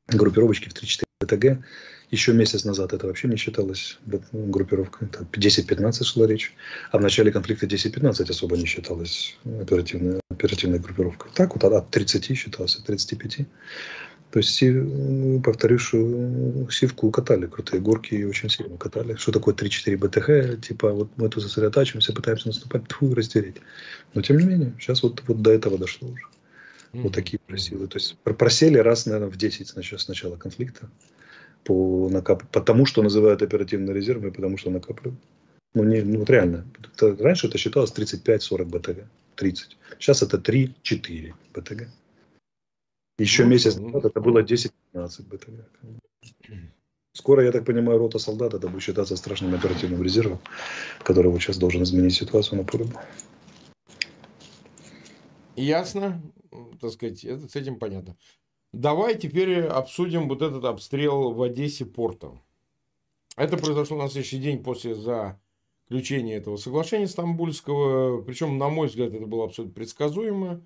Группировочки 0.07 0.69
в 0.69 0.73
3-4 0.73 1.03
БТГ. 1.19 1.63
Еще 2.09 2.31
месяц 2.33 2.63
назад 2.63 2.93
это 2.93 3.05
вообще 3.05 3.27
не 3.27 3.35
считалось 3.35 3.99
группировкой. 4.31 5.09
10-15 5.09 6.03
шла 6.03 6.25
речь. 6.25 6.53
А 6.91 6.99
в 6.99 7.01
начале 7.01 7.31
конфликта 7.31 7.65
10-15 7.65 8.29
особо 8.29 8.55
не 8.55 8.65
считалось 8.65 9.37
оперативной, 9.43 10.21
оперативной 10.29 10.79
группировкой. 10.79 11.31
Так 11.33 11.53
вот 11.53 11.63
от 11.65 11.89
30 11.89 12.37
считалось, 12.37 12.77
от 12.77 12.85
35. 12.85 13.39
То 14.31 14.39
есть, 14.39 14.63
повторюсь, 15.43 15.81
что 15.81 16.67
сивку 16.69 17.11
катали, 17.11 17.47
крутые 17.47 17.81
горки 17.81 18.13
и 18.13 18.23
очень 18.23 18.49
сильно 18.49 18.77
катали. 18.77 19.15
Что 19.15 19.31
такое 19.33 19.53
3-4 19.55 19.97
БТХ? 19.97 20.65
Типа, 20.65 20.91
вот 20.91 21.09
мы 21.17 21.29
тут 21.29 21.43
сосредотачиваемся, 21.43 22.13
пытаемся 22.13 22.47
наступать, 22.47 22.87
тьфу, 22.87 23.13
растереть. 23.15 23.57
Но, 24.13 24.21
тем 24.21 24.37
не 24.37 24.45
менее, 24.45 24.73
сейчас 24.79 25.03
вот, 25.03 25.23
вот 25.27 25.41
до 25.41 25.51
этого 25.51 25.77
дошло 25.77 26.09
уже. 26.09 26.23
Mm-hmm. 26.23 27.01
Вот 27.01 27.13
такие 27.13 27.39
силы. 27.57 27.87
То 27.87 27.97
есть, 27.97 28.17
просели 28.19 28.77
раз, 28.77 29.05
наверное, 29.05 29.29
в 29.29 29.37
10 29.37 29.67
с 29.67 30.07
начала 30.07 30.35
конфликта 30.37 30.89
по 31.63 32.09
накап... 32.09 32.43
потому 32.51 32.85
что 32.85 33.03
называют 33.03 33.41
оперативный 33.41 33.93
резерв 33.93 34.23
и 34.23 34.31
потому 34.31 34.57
что 34.57 34.69
накапливают. 34.69 35.19
Ну, 35.73 35.83
не, 35.83 36.01
ну 36.01 36.19
вот 36.19 36.29
реально. 36.29 36.65
Это, 36.93 37.15
раньше 37.23 37.47
это 37.47 37.57
считалось 37.57 37.91
35-40 37.91 38.65
БТГ. 38.65 39.05
30. 39.35 39.77
Сейчас 39.99 40.23
это 40.23 40.37
3-4 40.37 41.33
БТГ. 41.53 41.87
Еще 43.19 43.43
ну, 43.43 43.49
месяц 43.49 43.77
назад 43.77 44.05
это 44.05 44.21
было 44.21 44.43
10-15 44.43 44.71
БТГ. 44.93 45.65
Скоро, 47.13 47.43
я 47.43 47.51
так 47.51 47.65
понимаю, 47.65 47.97
рота 47.97 48.19
солдат 48.19 48.53
это 48.53 48.67
будет 48.67 48.83
считаться 48.83 49.15
страшным 49.15 49.55
оперативным 49.55 50.03
резервом, 50.03 50.39
который 51.03 51.31
вот 51.31 51.41
сейчас 51.41 51.57
должен 51.57 51.81
изменить 51.81 52.13
ситуацию 52.13 52.59
на 52.59 52.63
поле 52.63 52.85
Ясно, 55.55 56.21
так 56.79 56.91
сказать, 56.91 57.23
это 57.23 57.47
с 57.47 57.55
этим 57.55 57.79
понятно. 57.79 58.15
Давай 58.73 59.17
теперь 59.17 59.61
обсудим 59.61 60.27
вот 60.27 60.41
этот 60.41 60.65
обстрел 60.65 61.31
в 61.31 61.41
Одессе 61.41 61.85
порта. 61.85 62.31
Это 63.35 63.57
произошло 63.57 63.97
на 63.97 64.09
следующий 64.09 64.39
день 64.39 64.63
после 64.63 64.95
заключения 64.95 66.35
этого 66.35 66.57
соглашения 66.57 67.07
Стамбульского. 67.07 68.21
Причем, 68.23 68.57
на 68.57 68.69
мой 68.69 68.87
взгляд, 68.87 69.13
это 69.13 69.25
было 69.25 69.45
абсолютно 69.45 69.75
предсказуемо. 69.75 70.65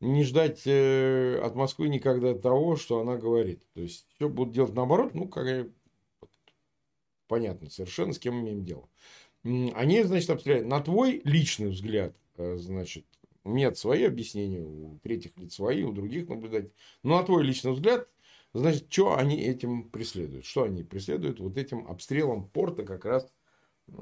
Не 0.00 0.22
ждать 0.24 0.62
э, 0.66 1.40
от 1.42 1.56
Москвы 1.56 1.88
никогда 1.88 2.34
того, 2.34 2.76
что 2.76 3.00
она 3.00 3.16
говорит. 3.16 3.62
То 3.74 3.80
есть, 3.80 4.06
все 4.14 4.28
будут 4.28 4.54
делать 4.54 4.74
наоборот. 4.74 5.14
Ну, 5.14 5.26
как 5.26 5.68
понятно 7.26 7.70
совершенно, 7.70 8.12
с 8.12 8.18
кем 8.18 8.40
имеем 8.40 8.64
дело. 8.64 8.88
Они, 9.44 10.02
значит, 10.02 10.30
обстреляют. 10.30 10.66
На 10.66 10.80
твой 10.80 11.20
личный 11.24 11.68
взгляд, 11.68 12.16
э, 12.36 12.56
значит, 12.56 13.06
у 13.48 13.52
меня 13.52 13.74
свои 13.74 14.04
объяснения, 14.04 14.62
у 14.62 14.98
третьих 15.02 15.32
лиц 15.36 15.54
свои, 15.54 15.82
у 15.82 15.92
других 15.92 16.28
наблюдать. 16.28 16.70
Ну, 17.02 17.16
на 17.16 17.22
твой 17.22 17.42
личный 17.42 17.72
взгляд, 17.72 18.06
значит, 18.52 18.92
что 18.92 19.16
они 19.16 19.40
этим 19.40 19.88
преследуют? 19.88 20.44
Что 20.44 20.64
они 20.64 20.82
преследуют 20.82 21.40
вот 21.40 21.56
этим 21.56 21.86
обстрелом 21.88 22.46
порта 22.46 22.82
как 22.82 23.06
раз 23.06 23.26
э, 23.88 23.92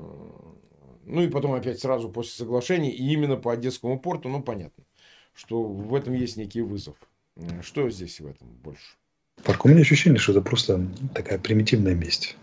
ну 1.04 1.22
и 1.22 1.28
потом 1.28 1.52
опять 1.52 1.78
сразу 1.78 2.10
после 2.10 2.32
соглашения, 2.32 2.92
и 2.92 3.12
именно 3.12 3.36
по 3.36 3.52
Одесскому 3.52 4.00
порту, 4.00 4.28
ну 4.28 4.42
понятно, 4.42 4.84
что 5.32 5.62
в 5.62 5.94
этом 5.94 6.14
есть 6.14 6.36
некий 6.36 6.60
вызов. 6.60 6.96
Э, 7.36 7.62
что 7.62 7.88
здесь 7.88 8.20
в 8.20 8.26
этом 8.26 8.48
больше? 8.48 8.96
Парк, 9.44 9.64
у 9.64 9.68
меня 9.68 9.82
ощущение, 9.82 10.18
что 10.18 10.32
это 10.32 10.42
просто 10.42 10.84
такая 11.14 11.38
примитивная 11.38 11.94
месть. 11.94 12.36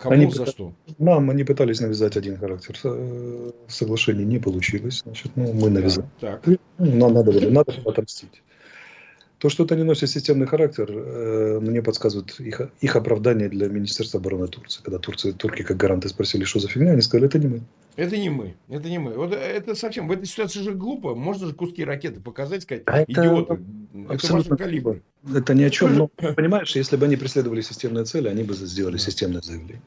Кому 0.00 0.14
они 0.14 0.30
за 0.30 0.46
что? 0.46 0.72
Нам 0.98 1.28
они 1.28 1.44
пытались 1.44 1.80
навязать 1.80 2.16
один 2.16 2.38
характер. 2.38 2.74
Э, 2.84 3.50
соглашение 3.68 4.24
не 4.24 4.38
получилось. 4.38 5.02
Значит, 5.04 5.32
ну, 5.36 5.52
мы 5.52 5.68
навязали. 5.68 6.08
Так. 6.20 6.46
Ну, 6.46 6.56
нам 6.78 7.12
надо 7.12 7.32
было, 7.32 7.50
надо 7.50 7.74
отомстить. 7.84 8.42
То, 9.40 9.48
что 9.48 9.64
это 9.64 9.74
не 9.74 9.84
носит 9.84 10.10
системный 10.10 10.46
характер, 10.46 10.90
э, 10.90 11.60
мне 11.62 11.80
подсказывает 11.82 12.38
их, 12.40 12.60
их 12.82 12.94
оправдание 12.94 13.48
для 13.48 13.68
Министерства 13.68 14.20
обороны 14.20 14.48
Турции. 14.48 14.82
Когда 14.82 14.98
Турции, 14.98 15.32
турки 15.32 15.62
как 15.62 15.78
гаранты 15.78 16.10
спросили, 16.10 16.44
что 16.44 16.60
за 16.60 16.68
фигня, 16.68 16.92
они 16.92 17.00
сказали, 17.00 17.26
это 17.26 17.38
не 17.38 17.48
мы. 17.48 17.62
Это 17.96 18.18
не 18.18 18.28
мы, 18.28 18.54
это 18.68 18.90
не 18.90 18.98
мы. 18.98 19.14
Вот 19.14 19.32
это 19.32 19.74
совсем, 19.74 20.08
в 20.08 20.12
этой 20.12 20.26
ситуации 20.26 20.60
же 20.60 20.72
глупо. 20.74 21.14
Можно 21.14 21.46
же 21.46 21.54
куски 21.54 21.82
ракеты 21.84 22.20
показать, 22.20 22.64
сказать, 22.64 22.82
а 22.84 23.02
идиоты, 23.02 23.60
это, 23.94 24.14
это 24.14 24.32
ваш 24.34 24.44
калибр. 24.58 25.00
Это 25.34 25.54
ни 25.54 25.62
о 25.62 25.70
чем. 25.70 25.96
Но, 25.96 26.06
понимаешь, 26.36 26.76
если 26.76 26.96
бы 26.96 27.06
они 27.06 27.16
преследовали 27.16 27.62
системные 27.62 28.04
цели, 28.04 28.28
они 28.28 28.42
бы 28.42 28.52
сделали 28.52 28.98
системное 28.98 29.40
заявление. 29.40 29.80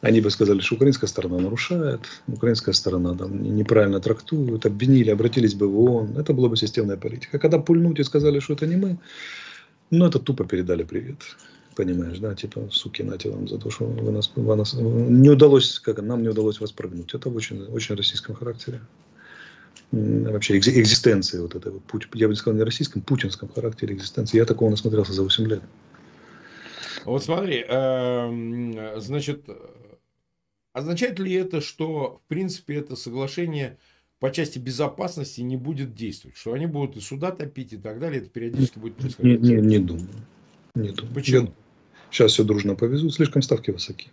Они 0.00 0.20
бы 0.20 0.30
сказали, 0.30 0.60
что 0.60 0.76
украинская 0.76 1.08
сторона 1.08 1.38
нарушает, 1.38 2.00
украинская 2.28 2.72
сторона 2.72 3.16
там 3.16 3.42
неправильно 3.56 3.98
трактует, 3.98 4.64
обвинили, 4.64 5.10
обратились 5.10 5.54
бы 5.54 5.66
в 5.66 5.78
ООН. 5.80 6.18
Это 6.18 6.32
была 6.32 6.48
бы 6.48 6.56
системная 6.56 6.96
политика. 6.96 7.38
Когда 7.38 7.58
пульнуть 7.58 7.98
и 7.98 8.04
сказали, 8.04 8.38
что 8.38 8.54
это 8.54 8.66
не 8.66 8.76
мы, 8.76 8.98
ну, 9.90 10.06
это 10.06 10.20
тупо 10.20 10.44
передали 10.44 10.84
привет. 10.84 11.16
Понимаешь, 11.74 12.18
да, 12.18 12.34
типа, 12.34 12.68
суки, 12.70 13.02
нате 13.02 13.30
вам 13.30 13.48
за 13.48 13.58
то, 13.58 13.70
что 13.70 13.86
вы 13.86 14.12
нас, 14.12 14.30
вы 14.36 14.56
нас 14.56 14.74
не 14.74 15.30
удалось, 15.30 15.80
как 15.80 16.00
нам 16.00 16.22
не 16.22 16.28
удалось 16.28 16.60
вас 16.60 16.70
прогнуть. 16.70 17.14
Это 17.14 17.28
в 17.28 17.36
очень, 17.36 17.64
очень 17.64 17.96
российском 17.96 18.36
характере. 18.36 18.80
Вообще 19.90 20.58
экзистенции 20.58 21.40
вот 21.40 21.54
этого, 21.54 21.80
я 22.14 22.28
бы 22.28 22.36
сказал, 22.36 22.56
не 22.56 22.64
российском, 22.64 23.02
путинском 23.02 23.48
характере 23.48 23.94
экзистенции. 23.94 24.36
Я 24.36 24.44
такого 24.44 24.70
насмотрелся 24.70 25.12
за 25.12 25.22
8 25.22 25.46
лет. 25.46 25.62
Вот 27.04 27.24
смотри, 27.24 27.64
эм, 27.66 29.00
значит, 29.00 29.44
Означает 30.78 31.18
ли 31.18 31.32
это, 31.32 31.60
что, 31.60 32.20
в 32.24 32.28
принципе, 32.28 32.76
это 32.76 32.94
соглашение 32.94 33.78
по 34.20 34.30
части 34.30 34.60
безопасности 34.60 35.40
не 35.40 35.56
будет 35.56 35.94
действовать? 35.94 36.36
Что 36.36 36.52
они 36.52 36.66
будут 36.66 36.96
и 36.96 37.00
суда 37.00 37.32
топить 37.32 37.72
и 37.72 37.76
так 37.76 37.98
далее? 37.98 38.20
Это 38.20 38.30
периодически 38.30 38.78
будет 38.78 38.94
происходить? 38.94 39.40
Не, 39.40 39.54
не, 39.54 39.60
не 39.60 39.78
думаю. 39.80 40.08
Не 40.76 40.90
думаю. 40.90 41.14
Почему? 41.14 41.46
Я, 41.46 41.52
сейчас 42.12 42.32
все 42.32 42.44
дружно 42.44 42.76
повезут. 42.76 43.12
Слишком 43.12 43.42
ставки 43.42 43.72
высоки. 43.72 44.08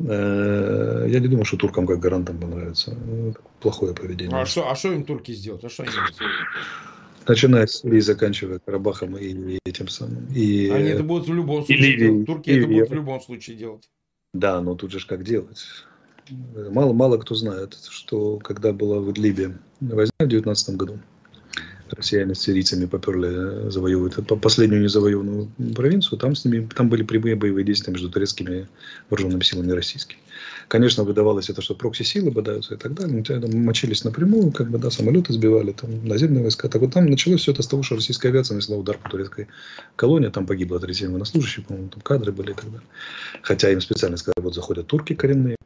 Э, 0.00 1.06
я 1.08 1.20
не 1.20 1.28
думаю, 1.28 1.44
что 1.44 1.56
туркам 1.56 1.86
как 1.86 2.00
гарантам 2.00 2.40
понравится. 2.40 2.96
Ну, 3.06 3.34
плохое 3.60 3.94
поведение. 3.94 4.36
А 4.36 4.44
что, 4.44 4.68
а 4.68 4.74
что 4.74 4.92
им 4.92 5.04
турки 5.04 5.30
сделают? 5.30 5.64
А 5.64 5.68
что 5.68 5.84
они 5.84 5.92
сделают? 5.92 6.18
Начиная 7.28 7.68
с 7.68 7.82
Сирии, 7.82 8.00
заканчивая 8.00 8.58
Карабахом 8.58 9.16
и 9.16 9.58
этим 9.64 9.86
самым. 9.86 10.26
И, 10.34 10.68
Они 10.70 10.88
это 10.88 11.04
будут 11.04 11.28
в 11.28 11.32
любом 11.32 11.64
случае 11.64 11.96
делать. 11.96 12.26
Турки 12.26 12.50
это 12.50 12.66
будут 12.66 12.90
в 12.90 12.94
любом 12.94 13.20
случае 13.20 13.56
делать. 13.56 13.88
Да, 14.32 14.60
но 14.60 14.74
тут 14.74 14.92
же 14.92 15.06
как 15.06 15.24
делать? 15.24 15.64
Мало, 16.54 16.92
мало 16.92 17.18
кто 17.18 17.34
знает, 17.34 17.76
что 17.90 18.38
когда 18.38 18.72
была 18.72 19.00
в 19.00 19.10
Идлибе 19.10 19.58
война 19.80 20.10
в 20.20 20.26
19 20.26 20.76
году, 20.76 20.98
россияне 21.92 22.34
с 22.34 22.40
сирийцами 22.40 22.86
поперли 22.86 23.70
завоевывать 23.70 24.14
последнюю 24.40 24.82
незавоеванную 24.82 25.50
провинцию, 25.74 26.18
там, 26.18 26.34
с 26.34 26.44
ними, 26.44 26.68
там 26.74 26.88
были 26.88 27.02
прямые 27.02 27.36
боевые 27.36 27.64
действия 27.64 27.92
между 27.92 28.10
турецкими 28.10 28.68
вооруженными 29.08 29.42
силами 29.42 29.70
и 29.70 29.74
российскими. 29.74 30.20
Конечно, 30.68 31.04
выдавалось 31.04 31.50
это, 31.50 31.62
что 31.62 31.74
прокси-силы 31.74 32.30
бодаются 32.30 32.74
и 32.74 32.76
так 32.76 32.94
далее, 32.94 33.18
но 33.18 33.40
там 33.40 33.64
мочились 33.64 34.04
напрямую, 34.04 34.52
как 34.52 34.70
бы, 34.70 34.78
да, 34.78 34.90
самолеты 34.90 35.32
сбивали, 35.32 35.72
там, 35.72 36.06
наземные 36.06 36.42
войска. 36.42 36.68
Так 36.68 36.80
вот 36.80 36.92
там 36.92 37.06
началось 37.06 37.40
все 37.40 37.52
это 37.52 37.62
с 37.62 37.66
того, 37.66 37.82
что 37.82 37.96
российская 37.96 38.28
авиация 38.28 38.54
нанесла 38.54 38.76
удар 38.76 38.96
по 38.98 39.10
турецкой 39.10 39.48
колонии, 39.96 40.28
там 40.28 40.46
погибло 40.46 40.78
37 40.78 41.10
военнослужащих, 41.10 41.66
по-моему, 41.66 41.88
там 41.88 42.00
кадры 42.02 42.32
были 42.32 42.52
и 42.52 42.54
так 42.54 42.66
далее. 42.66 42.86
Хотя 43.42 43.70
им 43.70 43.80
специально 43.80 44.16
сказали, 44.16 44.44
вот 44.44 44.54
заходят 44.54 44.86
турки 44.86 45.14
коренные, 45.14 45.56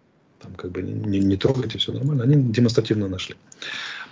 там 0.41 0.55
как 0.55 0.71
бы 0.71 0.83
не, 0.83 1.21
не 1.21 1.37
трогайте, 1.37 1.79
все 1.79 1.93
нормально. 1.93 2.25
Они 2.25 2.37
демонстративно 2.37 3.09
нашли. 3.09 3.37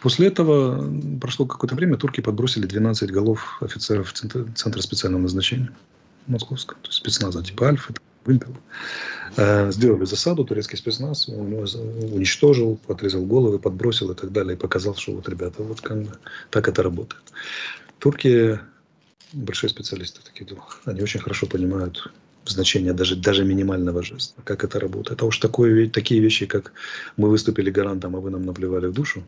После 0.02 0.26
этого 0.26 0.92
прошло 1.20 1.46
какое-то 1.46 1.76
время, 1.76 1.96
турки 1.96 2.20
подбросили 2.20 2.66
12 2.66 3.10
голов 3.12 3.58
офицеров 3.60 4.12
Центра, 4.12 4.82
специального 4.82 5.22
назначения 5.22 5.70
московского, 6.26 6.78
то 6.82 6.88
есть 6.88 6.98
спецназа 6.98 7.42
типа 7.42 7.68
Альфа, 7.68 7.94
Вымпел. 8.24 8.56
Э, 9.36 9.70
сделали 9.70 10.04
засаду, 10.04 10.44
турецкий 10.44 10.76
спецназ 10.76 11.28
уничтожил, 11.28 12.80
отрезал 12.88 13.24
головы, 13.24 13.60
подбросил 13.60 14.10
и 14.10 14.14
так 14.16 14.32
далее, 14.32 14.54
и 14.54 14.58
показал, 14.58 14.96
что 14.96 15.12
вот, 15.12 15.28
ребята, 15.28 15.62
вот 15.62 15.80
как 15.80 15.98
так 16.50 16.68
это 16.68 16.82
работает. 16.82 17.22
Турки 17.98 18.58
большие 19.32 19.70
специалисты 19.70 20.20
в 20.20 20.24
таких 20.24 20.48
делах. 20.48 20.80
Они 20.84 21.00
очень 21.00 21.20
хорошо 21.20 21.46
понимают 21.46 22.12
значение 22.44 22.92
даже, 22.92 23.14
даже 23.14 23.44
минимального 23.44 24.02
жеста, 24.02 24.42
как 24.42 24.64
это 24.64 24.80
работает. 24.80 25.22
А 25.22 25.26
уж 25.26 25.38
такое, 25.38 25.88
такие 25.88 26.20
вещи, 26.20 26.46
как 26.46 26.72
мы 27.16 27.30
выступили 27.30 27.70
гарантом, 27.70 28.16
а 28.16 28.20
вы 28.20 28.30
нам 28.30 28.44
наплевали 28.44 28.86
в 28.86 28.92
душу, 28.92 29.22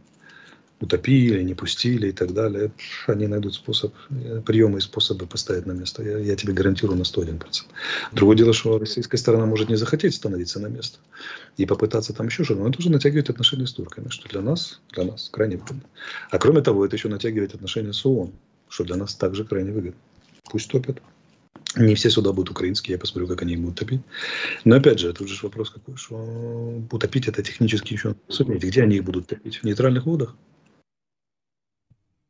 утопили, 0.80 1.42
не 1.42 1.54
пустили 1.54 2.08
и 2.08 2.12
так 2.12 2.32
далее. 2.32 2.72
Они 3.06 3.26
найдут 3.26 3.54
способ, 3.54 3.94
э, 4.10 4.42
приемы 4.44 4.78
и 4.78 4.80
способы 4.80 5.26
поставить 5.26 5.66
на 5.66 5.72
место. 5.72 6.02
Я, 6.02 6.18
я 6.18 6.36
тебе 6.36 6.52
гарантирую 6.52 6.98
на 6.98 7.02
101%. 7.02 7.40
Другое 8.12 8.36
дело, 8.36 8.52
что 8.52 8.78
российская 8.78 9.16
сторона 9.16 9.46
может 9.46 9.68
не 9.68 9.76
захотеть 9.76 10.14
становиться 10.14 10.60
на 10.60 10.66
место 10.66 10.98
и 11.56 11.66
попытаться 11.66 12.12
там 12.12 12.26
еще 12.26 12.44
что-то, 12.44 12.60
но 12.60 12.68
это 12.68 12.78
уже 12.78 12.90
натягивает 12.90 13.30
отношения 13.30 13.66
с 13.66 13.72
турками, 13.72 14.08
что 14.08 14.28
для 14.28 14.40
нас, 14.40 14.80
для 14.92 15.04
нас 15.04 15.28
крайне 15.30 15.56
выгодно. 15.56 15.82
А 16.30 16.38
кроме 16.38 16.60
того, 16.60 16.84
это 16.84 16.96
еще 16.96 17.08
натягивает 17.08 17.54
отношения 17.54 17.92
с 17.92 18.04
ООН, 18.04 18.32
что 18.68 18.84
для 18.84 18.96
нас 18.96 19.14
также 19.14 19.44
крайне 19.44 19.72
выгодно. 19.72 20.00
Пусть 20.50 20.70
топят. 20.70 21.00
Не 21.76 21.94
все 21.96 22.10
суда 22.10 22.32
будут 22.32 22.50
украинские, 22.50 22.94
я 22.94 22.98
посмотрю, 22.98 23.26
как 23.26 23.42
они 23.42 23.54
их 23.54 23.60
будут 23.60 23.78
топить. 23.78 24.00
Но 24.64 24.76
опять 24.76 25.00
же, 25.00 25.12
тут 25.12 25.28
же 25.28 25.38
вопрос 25.42 25.70
какой, 25.70 25.96
что 25.96 26.16
утопить 26.90 27.26
это 27.26 27.42
технически 27.42 27.94
еще 27.94 28.14
суметь. 28.28 28.62
Где 28.62 28.82
они 28.82 28.96
их 28.96 29.04
будут 29.04 29.26
топить? 29.26 29.56
В 29.56 29.64
нейтральных 29.64 30.06
водах? 30.06 30.36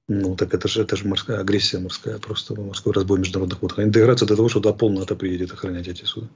Ну, 0.09 0.37
так 0.37 0.53
это 0.53 0.69
же, 0.69 0.83
это 0.83 0.97
же 0.97 1.09
морская 1.09 1.41
агрессия 1.41 1.79
морская, 1.79 2.19
просто 2.19 2.55
морской 2.61 2.93
разбой 2.93 3.19
международных 3.19 3.63
вод. 3.63 3.75
Доиграются 3.77 4.27
до 4.27 4.37
того, 4.37 4.49
что 4.51 4.61
до 4.61 4.75
полного 4.75 5.01
НАТО 5.01 5.17
приедет 5.17 5.53
охранять 5.53 5.89
эти 5.89 6.05
суда. 6.05 6.29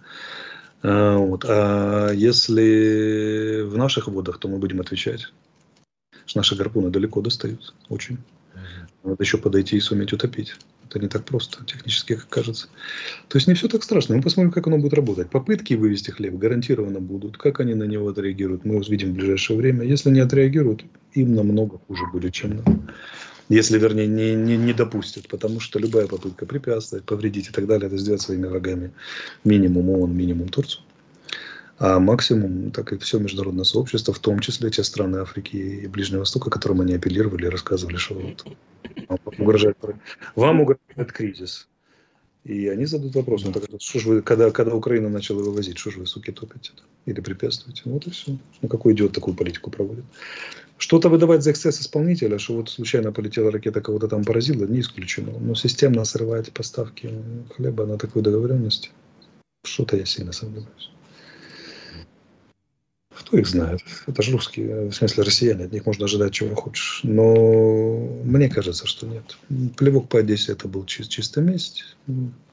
А, 0.82 1.18
вот. 1.18 1.44
а 1.46 2.10
если 2.12 3.62
в 3.62 3.76
наших 3.76 4.08
водах, 4.08 4.38
то 4.38 4.48
мы 4.48 4.58
будем 4.58 4.80
отвечать. 4.80 5.32
Наши 6.34 6.56
гарпуны 6.56 6.90
далеко 6.90 7.20
достают, 7.20 7.74
очень. 7.88 8.18
Надо 9.04 9.22
еще 9.22 9.38
подойти 9.38 9.76
и 9.76 9.80
суметь 9.80 10.12
утопить. 10.12 10.54
Это 10.88 10.98
не 10.98 11.08
так 11.08 11.24
просто, 11.24 11.64
технически, 11.66 12.14
как 12.14 12.28
кажется. 12.28 12.68
То 13.28 13.36
есть 13.36 13.46
не 13.46 13.54
все 13.54 13.68
так 13.68 13.82
страшно. 13.82 14.16
Мы 14.16 14.22
посмотрим, 14.22 14.50
как 14.50 14.66
оно 14.66 14.78
будет 14.78 14.94
работать. 14.94 15.28
Попытки 15.28 15.74
вывести 15.74 16.10
хлеб 16.10 16.34
гарантированно 16.34 17.00
будут. 17.00 17.36
Как 17.36 17.60
они 17.60 17.74
на 17.74 17.84
него 17.84 18.08
отреагируют, 18.08 18.64
мы 18.64 18.76
увидим 18.76 19.10
в 19.10 19.14
ближайшее 19.14 19.58
время. 19.58 19.84
Если 19.84 20.10
не 20.10 20.20
отреагируют, 20.20 20.84
им 21.12 21.34
намного 21.34 21.78
хуже 21.86 22.02
будет, 22.10 22.32
чем 22.32 22.56
нам. 22.56 22.88
Если, 23.48 23.78
вернее, 23.78 24.06
не, 24.06 24.34
не, 24.34 24.56
не 24.56 24.72
допустят. 24.72 25.28
Потому 25.28 25.60
что 25.60 25.78
любая 25.78 26.06
попытка 26.06 26.46
препятствовать, 26.46 27.04
повредить 27.04 27.48
и 27.48 27.52
так 27.52 27.66
далее, 27.66 27.86
это 27.86 27.96
сделать 27.96 28.20
своими 28.20 28.46
врагами. 28.46 28.92
Минимум 29.44 29.88
ООН, 29.90 30.14
минимум 30.14 30.48
Турцию. 30.48 30.82
А 31.78 32.00
максимум, 32.00 32.72
так 32.72 32.92
и 32.92 32.98
все 32.98 33.20
международное 33.20 33.64
сообщество, 33.64 34.12
в 34.12 34.18
том 34.18 34.40
числе 34.40 34.68
те 34.70 34.82
страны 34.82 35.18
Африки 35.18 35.56
и 35.56 35.86
Ближнего 35.86 36.20
Востока, 36.20 36.50
которым 36.50 36.80
они 36.80 36.94
апеллировали 36.94 37.46
и 37.46 37.50
рассказывали, 37.50 37.96
что 37.96 38.14
вот, 38.14 38.44
вам 39.08 39.18
угрожает, 39.38 39.78
вам 40.34 40.60
угрожает 40.60 41.12
кризис. 41.12 41.68
И 42.42 42.66
они 42.66 42.86
задают 42.86 43.14
вопрос, 43.14 43.44
ну, 43.44 43.52
так, 43.52 43.64
что 43.78 43.98
же 44.00 44.08
вы, 44.08 44.22
когда, 44.22 44.50
когда 44.50 44.74
Украина 44.74 45.08
начала 45.08 45.42
вывозить, 45.42 45.78
что 45.78 45.90
же 45.90 46.00
вы, 46.00 46.06
суки, 46.06 46.32
топите 46.32 46.72
или 47.06 47.20
препятствуете? 47.20 47.82
Вот 47.84 48.06
и 48.06 48.10
все. 48.10 48.38
Ну, 48.62 48.68
какой 48.68 48.94
идиот 48.94 49.12
такую 49.12 49.36
политику 49.36 49.70
проводит? 49.70 50.04
Что-то 50.78 51.08
выдавать 51.08 51.42
за 51.42 51.50
эксцесс 51.50 51.80
исполнителя, 51.80 52.38
что 52.38 52.54
вот 52.54 52.70
случайно 52.70 53.12
полетела 53.12 53.50
ракета, 53.50 53.80
кого-то 53.80 54.06
там 54.06 54.24
поразила, 54.24 54.64
не 54.64 54.80
исключено. 54.80 55.32
Но 55.38 55.56
системно 55.56 56.04
срывать 56.04 56.52
поставки 56.52 57.12
хлеба 57.56 57.84
на 57.84 57.98
такой 57.98 58.22
договоренности, 58.22 58.90
что-то 59.64 59.96
я 59.96 60.06
сильно 60.06 60.32
сомневаюсь. 60.32 60.90
Кто 63.10 63.36
их 63.36 63.48
знает? 63.48 63.80
Это 64.06 64.22
же 64.22 64.32
русские, 64.32 64.90
в 64.90 64.92
смысле 64.92 65.24
россияне, 65.24 65.64
от 65.64 65.72
них 65.72 65.84
можно 65.84 66.04
ожидать 66.04 66.32
чего 66.32 66.54
хочешь. 66.54 67.00
Но 67.02 68.20
мне 68.22 68.48
кажется, 68.48 68.86
что 68.86 69.06
нет. 69.06 69.36
Плевок 69.76 70.08
по 70.08 70.20
Одессе 70.20 70.52
это 70.52 70.68
был 70.68 70.84
чис- 70.84 71.08
чисто 71.08 71.40
месть. 71.40 71.96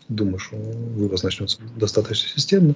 Думаю, 0.09 0.39
что 0.39 0.55
вывоз 0.55 1.21
начнется 1.21 1.59
достаточно 1.75 2.27
системно. 2.29 2.75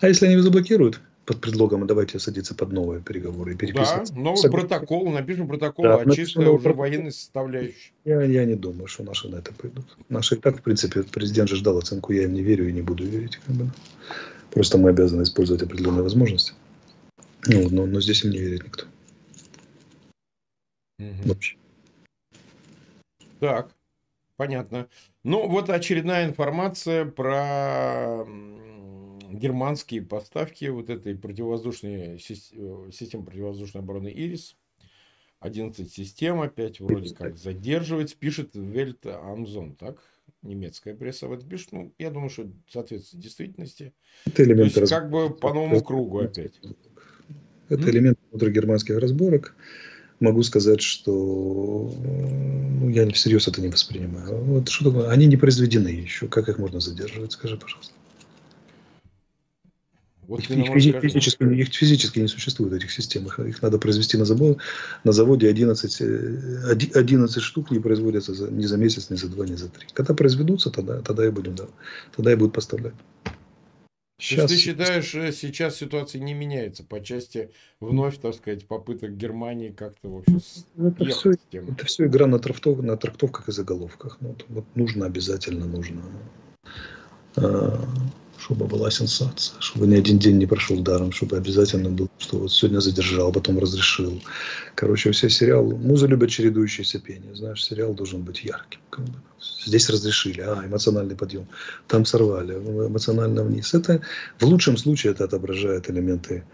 А 0.00 0.06
если 0.06 0.26
они 0.26 0.34
его 0.34 0.44
заблокируют, 0.44 1.00
под 1.30 1.40
предлогом, 1.40 1.86
давайте 1.86 2.18
садиться 2.18 2.56
под 2.56 2.72
новые 2.72 3.00
переговоры 3.00 3.52
и 3.52 3.56
переписываться. 3.56 4.12
Да, 4.12 4.20
новый 4.20 4.36
Сог... 4.38 4.50
протокол, 4.50 5.08
напишем 5.10 5.46
протокол, 5.46 5.84
да, 5.84 6.00
а 6.00 6.10
чисто 6.10 6.50
уже 6.50 6.72
военной 6.72 7.12
составляющей. 7.12 7.92
Я, 8.04 8.22
я 8.22 8.44
не 8.44 8.56
думаю, 8.56 8.88
что 8.88 9.04
наши 9.04 9.28
на 9.28 9.36
это 9.36 9.54
пойдут. 9.54 9.96
Наши 10.08 10.34
и 10.34 10.38
так, 10.38 10.58
в 10.58 10.62
принципе, 10.62 11.04
президент 11.04 11.48
же 11.48 11.54
ждал 11.54 11.78
оценку, 11.78 12.12
я 12.12 12.24
им 12.24 12.32
не 12.32 12.42
верю 12.42 12.68
и 12.68 12.72
не 12.72 12.82
буду 12.82 13.04
верить. 13.04 13.36
Как 13.46 13.54
бы. 13.54 13.70
Просто 14.50 14.76
мы 14.76 14.90
обязаны 14.90 15.22
использовать 15.22 15.62
определенные 15.62 16.02
возможности. 16.02 16.52
Ну, 17.46 17.68
но, 17.70 17.86
но 17.86 18.00
здесь 18.00 18.24
им 18.24 18.32
не 18.32 18.38
верит 18.38 18.64
никто. 18.64 18.86
Угу. 20.98 21.14
Вообще. 21.26 21.56
Так, 23.38 23.70
понятно. 24.36 24.88
Ну, 25.22 25.46
вот 25.46 25.70
очередная 25.70 26.26
информация 26.26 27.04
про 27.04 28.26
германские 29.40 30.02
поставки 30.02 30.66
вот 30.66 30.90
этой 30.90 31.16
противовоздушной 31.16 32.18
системы 32.18 33.24
противовоздушной 33.24 33.82
обороны 33.82 34.08
«Ирис». 34.08 34.56
11 35.40 35.90
систем 35.90 36.42
опять 36.42 36.80
вроде 36.80 37.14
как 37.14 37.38
задерживается, 37.38 38.14
пишет 38.14 38.50
Вельт 38.54 39.06
Амзон, 39.06 39.74
так? 39.74 39.96
Немецкая 40.42 40.94
пресса 40.94 41.28
в 41.28 41.32
этом 41.32 41.48
пишет. 41.48 41.72
Ну, 41.72 41.94
я 41.98 42.10
думаю, 42.10 42.28
что 42.30 42.50
соответствует 42.68 43.22
действительности. 43.22 43.92
Это 44.26 44.44
элемент 44.44 44.74
То 44.74 44.80
есть, 44.80 44.92
как 44.92 45.10
бы 45.10 45.30
по 45.30 45.52
новому 45.52 45.82
кругу 45.82 46.20
опять. 46.20 46.60
Это 47.68 47.82
mm-hmm. 47.82 47.90
элемент 47.90 48.18
внутригерманских 48.30 48.98
разборок. 48.98 49.54
Могу 50.18 50.42
сказать, 50.42 50.82
что 50.82 51.92
ну, 51.98 52.88
я 52.90 53.08
всерьез 53.10 53.48
это 53.48 53.62
не 53.62 53.68
воспринимаю. 53.68 54.44
Вот 54.44 54.68
что 54.68 54.90
такое? 54.90 55.10
Они 55.10 55.26
не 55.26 55.36
произведены 55.36 55.88
еще. 55.88 56.26
Как 56.28 56.48
их 56.48 56.58
можно 56.58 56.80
задерживать? 56.80 57.32
Скажи, 57.32 57.56
пожалуйста. 57.56 57.94
Вот 60.30 60.38
их, 60.42 60.50
их, 60.50 60.70
физи- 60.70 61.00
физически, 61.00 61.42
их 61.42 61.74
физически 61.74 62.20
не 62.20 62.28
существует, 62.28 62.72
этих 62.72 62.92
систем. 62.92 63.26
Их, 63.26 63.40
их 63.40 63.62
надо 63.62 63.78
произвести 63.78 64.16
на, 64.16 64.24
завод, 64.24 64.58
на 65.02 65.10
заводе 65.10 65.48
11, 65.48 66.00
11 66.94 67.36
э, 67.36 67.40
штук 67.40 67.72
не 67.72 67.80
производятся 67.80 68.32
за, 68.32 68.48
ни 68.48 68.64
за 68.64 68.76
месяц, 68.76 69.10
ни 69.10 69.16
за 69.16 69.26
два, 69.26 69.44
ни 69.44 69.56
за 69.56 69.68
три. 69.68 69.88
Когда 69.92 70.14
произведутся, 70.14 70.70
тогда, 70.70 71.00
тогда 71.00 71.26
и 71.26 71.30
будем, 71.30 71.56
да, 71.56 71.64
тогда 72.14 72.32
и 72.32 72.36
будут 72.36 72.54
поставлять. 72.54 72.94
Сейчас... 74.20 74.46
То 74.46 74.52
есть 74.52 74.64
ты 74.64 74.70
считаешь, 74.70 75.14
э, 75.16 75.32
сейчас 75.32 75.76
ситуация 75.78 76.20
не 76.20 76.32
меняется 76.32 76.84
по 76.84 77.02
части 77.02 77.50
вновь, 77.80 78.18
так 78.18 78.36
сказать, 78.36 78.68
попыток 78.68 79.16
Германии 79.16 79.70
как-то 79.70 80.10
в 80.10 80.18
общем 80.18 80.40
ну, 80.76 80.88
это 80.90 81.04
все, 81.06 81.32
это 81.50 81.86
все 81.86 82.06
игра 82.06 82.28
на, 82.28 82.38
трактов, 82.38 82.80
на 82.82 82.96
трактовках 82.96 83.48
и 83.48 83.52
заголовках. 83.52 84.18
Ну, 84.20 84.28
вот, 84.28 84.44
вот 84.48 84.64
нужно 84.76 85.06
обязательно 85.06 85.66
нужно, 85.66 86.02
а, 87.34 87.84
чтобы 88.40 88.66
была 88.66 88.90
сенсация, 88.90 89.60
чтобы 89.60 89.86
ни 89.86 89.96
один 89.96 90.18
день 90.18 90.38
не 90.38 90.46
прошел 90.46 90.80
даром, 90.80 91.12
чтобы 91.12 91.36
обязательно 91.36 91.90
был, 91.90 92.08
что 92.18 92.38
вот 92.38 92.52
сегодня 92.52 92.80
задержал, 92.80 93.32
потом 93.32 93.58
разрешил. 93.58 94.22
Короче, 94.74 95.10
все 95.10 95.28
сериалы, 95.28 95.76
музы 95.76 96.06
любят 96.06 96.30
чередующиеся 96.30 96.98
пение, 96.98 97.34
знаешь, 97.34 97.64
сериал 97.64 97.94
должен 97.94 98.22
быть 98.22 98.42
ярким. 98.44 98.80
Здесь 99.66 99.90
разрешили, 99.90 100.40
а, 100.40 100.64
эмоциональный 100.64 101.16
подъем. 101.16 101.46
Там 101.86 102.04
сорвали, 102.04 102.54
эмоционально 102.54 103.44
вниз. 103.44 103.74
Это 103.74 104.00
в 104.38 104.44
лучшем 104.44 104.76
случае 104.76 105.12
это 105.12 105.24
отображает 105.24 105.90
элементы 105.90 106.44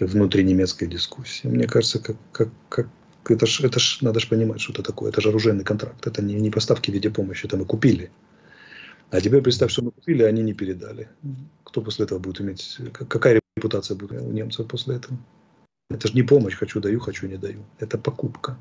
внутри 0.00 0.44
немецкой 0.44 0.86
дискуссии. 0.86 1.48
Мне 1.48 1.66
кажется, 1.66 1.98
как, 1.98 2.16
как, 2.32 2.48
как 2.68 2.86
это 3.28 3.46
ж, 3.46 3.60
это 3.60 3.80
ж, 3.80 3.98
надо 4.02 4.20
же 4.20 4.28
понимать, 4.28 4.60
что 4.60 4.72
это 4.72 4.82
такое. 4.82 5.10
Это 5.10 5.20
же 5.20 5.28
оружейный 5.30 5.64
контракт. 5.64 6.06
Это 6.06 6.22
не, 6.22 6.34
не 6.34 6.50
поставки 6.50 6.90
в 6.90 6.94
виде 6.94 7.10
помощи. 7.10 7.46
Это 7.46 7.56
мы 7.56 7.64
купили. 7.64 8.10
А 9.10 9.20
теперь 9.20 9.40
представь, 9.42 9.70
что 9.70 9.82
мы 9.82 9.90
купили, 9.92 10.22
а 10.22 10.28
они 10.28 10.42
не 10.42 10.52
передали. 10.52 11.08
Кто 11.64 11.80
после 11.80 12.04
этого 12.04 12.18
будет 12.18 12.40
иметь... 12.40 12.78
Какая 12.92 13.40
репутация 13.56 13.96
будет 13.96 14.22
у 14.22 14.32
немцев 14.32 14.66
после 14.66 14.96
этого? 14.96 15.16
Это 15.90 16.08
же 16.08 16.14
не 16.14 16.22
помощь. 16.22 16.56
Хочу 16.56 16.80
даю, 16.80 16.98
хочу 16.98 17.26
не 17.28 17.36
даю. 17.36 17.64
Это 17.78 17.98
покупка. 17.98 18.58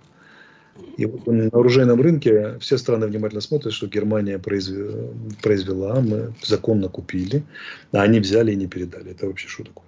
И 0.97 1.05
вот 1.05 1.25
на 1.25 1.47
оружейном 1.47 2.01
рынке 2.01 2.60
все 2.60 2.77
страны 2.77 3.08
внимательно 3.08 3.41
смотрят, 3.41 3.73
что 3.73 3.88
Германия 3.88 4.38
произвела, 4.38 6.01
мы 6.01 6.34
законно 6.43 6.89
купили, 6.89 7.43
а 7.91 8.01
они 8.01 8.19
взяли 8.19 8.51
и 8.51 8.55
не 8.55 8.67
передали. 8.67 9.12
Это 9.12 9.25
вообще 9.25 9.47
что 9.47 9.63
такое? 9.63 9.86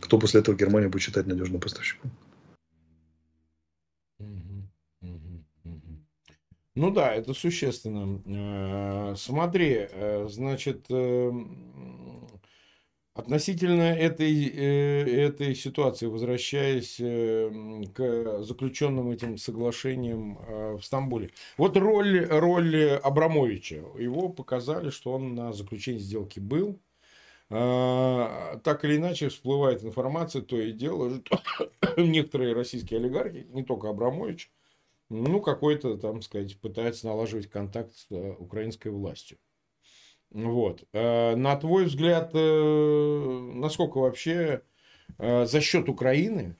Кто 0.00 0.18
после 0.18 0.40
этого 0.40 0.56
Германию 0.56 0.90
будет 0.90 1.02
считать 1.02 1.26
надежным 1.26 1.60
поставщиком? 1.60 2.10
Ну 6.74 6.90
да, 6.90 7.14
это 7.14 7.34
существенно. 7.34 8.22
Э, 9.12 9.14
смотри, 9.16 9.88
э, 9.90 10.26
значит, 10.28 10.86
э, 10.90 11.30
Относительно 13.14 13.82
этой, 13.82 14.46
этой 14.48 15.54
ситуации, 15.54 16.06
возвращаясь 16.06 16.96
к 16.96 18.42
заключенным 18.42 19.10
этим 19.10 19.36
соглашениям 19.36 20.38
в 20.78 20.82
Стамбуле. 20.82 21.30
Вот 21.58 21.76
роль, 21.76 22.24
роль 22.24 22.94
Абрамовича. 22.94 23.84
Его 23.98 24.30
показали, 24.30 24.88
что 24.88 25.12
он 25.12 25.34
на 25.34 25.52
заключении 25.52 25.98
сделки 25.98 26.40
был. 26.40 26.80
Так 27.50 28.84
или 28.84 28.96
иначе 28.96 29.28
всплывает 29.28 29.84
информация, 29.84 30.40
то 30.40 30.58
и 30.58 30.72
дело, 30.72 31.20
что 31.22 31.38
некоторые 31.98 32.54
российские 32.54 32.98
олигархи, 32.98 33.46
не 33.50 33.62
только 33.62 33.90
Абрамович, 33.90 34.50
ну, 35.12 35.40
какой-то, 35.40 35.96
там 35.96 36.22
сказать, 36.22 36.58
пытаются 36.58 37.06
налаживать 37.06 37.48
контакт 37.48 37.94
с 37.94 38.06
украинской 38.38 38.88
властью. 38.88 39.38
Вот. 40.30 40.84
Э, 40.92 41.36
на 41.36 41.56
твой 41.56 41.84
взгляд, 41.84 42.30
э, 42.34 43.50
насколько 43.54 43.98
вообще 43.98 44.62
э, 45.18 45.44
за 45.44 45.60
счет 45.60 45.88
Украины 45.88 46.56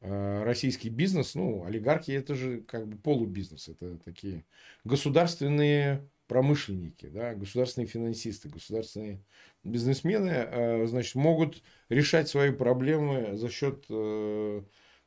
э, 0.00 0.42
российский 0.42 0.88
бизнес, 0.88 1.36
ну, 1.36 1.64
олигархи 1.64 2.10
это 2.10 2.34
же 2.34 2.62
как 2.62 2.88
бы 2.88 2.96
полубизнес, 2.96 3.68
это 3.68 3.96
такие 3.98 4.44
государственные 4.84 6.08
промышленники, 6.26 7.06
да, 7.06 7.34
государственные 7.34 7.86
финансисты, 7.86 8.48
государственные 8.48 9.24
бизнесмены, 9.62 10.30
э, 10.30 10.86
значит, 10.86 11.14
могут 11.14 11.62
решать 11.88 12.28
свои 12.28 12.50
проблемы 12.50 13.36
за 13.36 13.48
счет 13.48 13.86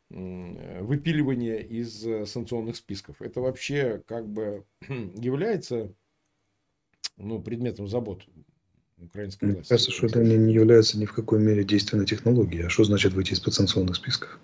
э, 0.10 0.82
выпиливания 0.82 1.58
из 1.58 2.30
санкционных 2.30 2.76
списков. 2.76 3.22
Это 3.22 3.41
вообще 3.41 4.02
как 4.08 4.28
бы 4.28 4.65
является 4.88 5.94
ну, 7.18 7.41
предметом 7.41 7.88
забот 7.88 8.24
украинской 8.98 9.46
власти. 9.46 9.60
Мне 9.60 9.68
кажется, 9.68 9.91
что 9.91 10.08
это 10.08 10.24
не 10.24 10.54
является 10.54 10.98
ни 10.98 11.06
в 11.06 11.13
какой 11.13 11.39
мере 11.39 11.63
действенной 11.63 12.06
технологией. 12.06 12.65
А 12.65 12.70
что 12.70 12.84
значит 12.84 13.13
выйти 13.13 13.34
из 13.34 13.39
подсанкционных 13.39 13.96
списков? 13.96 14.39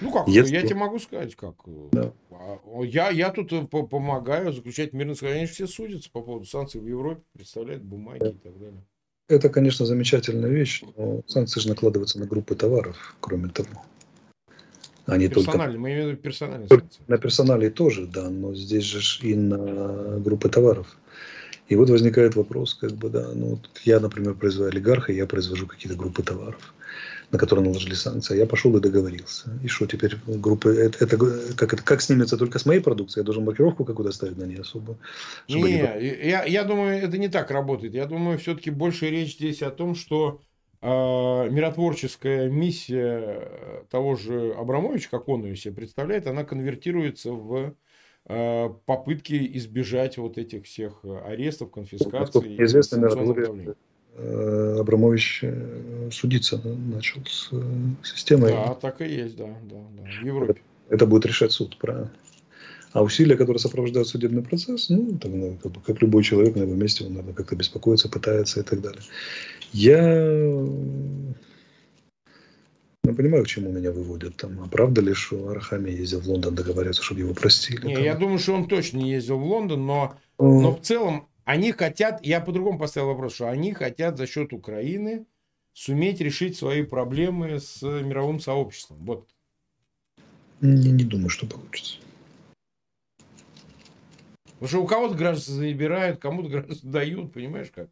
Ну 0.00 0.12
как, 0.12 0.28
Если... 0.28 0.54
я 0.54 0.62
тебе 0.62 0.76
могу 0.76 0.98
сказать, 0.98 1.34
как. 1.36 1.54
Да. 1.92 2.12
А, 2.30 2.82
я, 2.82 3.10
я 3.10 3.30
тут 3.30 3.52
э, 3.52 3.66
помогаю 3.66 4.52
заключать 4.52 4.92
мирное 4.92 5.14
соглашение. 5.14 5.46
Все 5.46 5.66
судятся 5.66 6.10
по 6.10 6.20
поводу 6.20 6.46
санкций 6.46 6.80
в 6.80 6.86
Европе, 6.86 7.22
представляют 7.32 7.82
бумаги 7.82 8.20
да. 8.20 8.28
и 8.28 8.34
так 8.34 8.58
далее. 8.58 8.84
Это, 9.28 9.48
конечно, 9.48 9.84
замечательная 9.86 10.50
вещь, 10.50 10.84
но 10.96 11.22
санкции 11.26 11.60
же 11.60 11.68
накладываются 11.68 12.20
на 12.20 12.26
группы 12.26 12.54
товаров, 12.54 13.16
кроме 13.20 13.48
того. 13.48 13.82
Они 15.06 15.28
персональные, 15.28 15.66
только... 15.66 15.80
мы 15.80 15.88
имеем 15.90 16.06
в 16.06 16.10
виду 16.10 16.22
персональные 16.22 16.68
санкции. 16.68 17.00
На 17.06 17.18
персонале 17.18 17.70
тоже, 17.70 18.06
да, 18.06 18.28
но 18.28 18.54
здесь 18.54 18.84
же 18.84 19.00
и 19.26 19.34
на 19.34 20.18
группы 20.18 20.48
товаров. 20.48 20.96
И 21.68 21.74
вот 21.74 21.90
возникает 21.90 22.36
вопрос, 22.36 22.74
как 22.74 22.92
бы, 22.92 23.08
да, 23.08 23.28
ну, 23.34 23.58
я, 23.84 23.98
например, 24.00 24.34
произвожу 24.34 24.70
олигарха, 24.70 25.12
я 25.12 25.26
произвожу 25.26 25.66
какие-то 25.66 25.98
группы 25.98 26.22
товаров, 26.22 26.74
на 27.32 27.38
которые 27.38 27.64
наложили 27.64 27.94
санкции. 27.94 28.34
А 28.34 28.36
я 28.36 28.46
пошел 28.46 28.76
и 28.76 28.80
договорился. 28.80 29.50
И 29.64 29.68
что 29.68 29.86
теперь 29.86 30.16
группы, 30.26 30.70
это, 30.70 31.04
это, 31.04 31.16
как, 31.56 31.72
это, 31.72 31.82
как 31.82 32.02
снимется 32.02 32.36
только 32.36 32.60
с 32.60 32.66
моей 32.66 32.80
продукции? 32.80 33.20
Я 33.20 33.24
должен 33.24 33.44
маркировку 33.44 33.84
какую-то 33.84 34.12
ставить 34.12 34.38
на 34.38 34.44
ней 34.44 34.60
особо? 34.60 34.96
Не, 35.48 35.62
не... 35.62 36.28
Я, 36.28 36.44
я 36.44 36.62
думаю, 36.62 37.02
это 37.02 37.18
не 37.18 37.28
так 37.28 37.50
работает. 37.50 37.94
Я 37.94 38.06
думаю, 38.06 38.38
все-таки 38.38 38.70
больше 38.70 39.10
речь 39.10 39.34
здесь 39.34 39.62
о 39.62 39.70
том, 39.72 39.96
что 39.96 40.42
э, 40.44 40.45
миротворческая 40.82 42.48
миссия 42.48 43.84
того 43.90 44.14
же 44.16 44.52
Абрамовича, 44.52 45.08
как 45.10 45.28
он 45.28 45.44
ее 45.44 45.56
себе 45.56 45.74
представляет, 45.74 46.26
она 46.26 46.44
конвертируется 46.44 47.32
в 47.32 47.74
Э, 48.28 48.70
попытки 48.86 49.56
избежать 49.56 50.18
вот 50.18 50.36
этих 50.36 50.64
всех 50.64 50.98
э, 51.04 51.18
арестов, 51.26 51.70
конфискаций. 51.70 52.56
Известно, 52.58 52.98
наверное, 52.98 53.76
э, 54.16 54.76
Абрамович 54.80 55.44
судиться 56.10 56.60
начал 56.60 57.24
с 57.24 57.50
системой. 58.02 58.50
Да, 58.50 58.74
так 58.74 59.00
и 59.00 59.08
есть, 59.08 59.36
да, 59.36 59.46
да, 59.70 59.76
да 59.96 60.02
в 60.02 60.26
Европе. 60.26 60.60
Это 60.88 61.06
будет 61.06 61.24
решать 61.26 61.52
суд, 61.52 61.78
правильно. 61.78 62.10
А 62.92 63.02
усилия, 63.02 63.36
которые 63.36 63.58
сопровождают 63.58 64.08
судебный 64.08 64.42
процесс, 64.42 64.88
ну, 64.88 65.18
там, 65.18 65.38
ну, 65.38 65.58
как, 65.62 65.82
как 65.82 66.02
любой 66.02 66.22
человек 66.22 66.56
на 66.56 66.62
его 66.62 66.74
месте, 66.74 67.04
он, 67.04 67.10
наверное, 67.10 67.34
как-то 67.34 67.56
беспокоится, 67.56 68.08
пытается 68.08 68.60
и 68.60 68.62
так 68.62 68.80
далее. 68.80 69.02
Я 69.72 70.64
ну, 73.06 73.14
понимаю, 73.14 73.44
к 73.44 73.46
чему 73.46 73.70
меня 73.70 73.92
выводят. 73.92 74.36
Там, 74.36 74.60
а 74.64 74.68
правда 74.68 75.00
ли, 75.00 75.14
что 75.14 75.48
Арахами 75.48 75.90
ездил 75.90 76.20
в 76.20 76.26
Лондон 76.26 76.56
договариваться, 76.56 77.04
чтобы 77.04 77.20
его 77.20 77.34
простили? 77.34 77.86
Не, 77.86 77.94
там? 77.94 78.02
я 78.02 78.14
думаю, 78.16 78.40
что 78.40 78.54
он 78.54 78.66
точно 78.66 78.98
не 78.98 79.10
ездил 79.10 79.38
в 79.38 79.44
Лондон, 79.44 79.86
но, 79.86 80.16
mm. 80.38 80.60
но 80.60 80.74
в 80.74 80.80
целом 80.80 81.28
они 81.44 81.70
хотят, 81.70 82.18
я 82.26 82.40
по-другому 82.40 82.80
поставил 82.80 83.08
вопрос, 83.08 83.34
что 83.34 83.48
они 83.48 83.72
хотят 83.72 84.18
за 84.18 84.26
счет 84.26 84.52
Украины 84.52 85.24
суметь 85.72 86.20
решить 86.20 86.56
свои 86.56 86.82
проблемы 86.82 87.60
с 87.60 87.80
мировым 87.82 88.40
сообществом. 88.40 89.04
Вот. 89.04 89.28
Не, 90.60 90.90
не 90.90 91.04
думаю, 91.04 91.28
что 91.28 91.46
получится. 91.46 91.98
Потому 94.58 94.68
что 94.68 94.82
у 94.82 94.86
кого-то 94.86 95.14
граждан 95.14 95.54
забирают, 95.54 96.18
кому-то 96.18 96.48
граждан 96.48 96.78
дают, 96.82 97.32
понимаешь 97.32 97.68
как? 97.74 97.88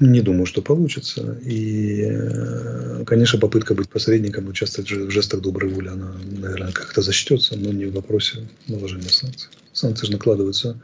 Не 0.00 0.20
думаю, 0.20 0.44
что 0.46 0.60
получится. 0.60 1.38
И, 1.44 2.02
э, 2.02 3.04
конечно, 3.06 3.38
попытка 3.38 3.74
быть 3.74 3.88
посредником, 3.88 4.48
участвовать 4.48 4.90
в 4.90 5.10
жестах 5.10 5.40
доброй 5.40 5.70
воли, 5.70 5.88
она, 5.88 6.16
наверное, 6.24 6.72
как-то 6.72 7.00
зачтется, 7.00 7.56
но 7.56 7.72
не 7.72 7.86
в 7.86 7.94
вопросе 7.94 8.48
наложения 8.66 9.08
санкций. 9.08 9.50
Санкции 9.72 10.06
же 10.06 10.12
накладываются 10.12 10.80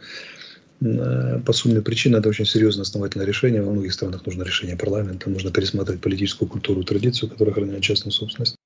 по 0.81 1.53
сумме 1.53 1.83
причин. 1.83 2.16
Это 2.16 2.31
очень 2.31 2.47
серьезное 2.47 2.83
основательное 2.83 3.27
решение. 3.27 3.62
Во 3.62 3.71
многих 3.71 3.93
странах 3.93 4.25
нужно 4.25 4.45
решение 4.45 4.77
парламента, 4.77 5.29
нужно 5.29 5.51
пересматривать 5.51 6.01
политическую 6.01 6.49
культуру, 6.49 6.83
традицию, 6.85 7.29
которая 7.29 7.53
охраняет 7.53 7.83
частную 7.83 8.12
собственность. 8.12 8.57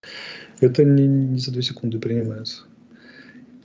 Это 0.60 0.84
не, 0.84 1.08
не 1.08 1.40
за 1.40 1.50
две 1.50 1.62
секунды 1.62 1.98
принимается. 1.98 2.62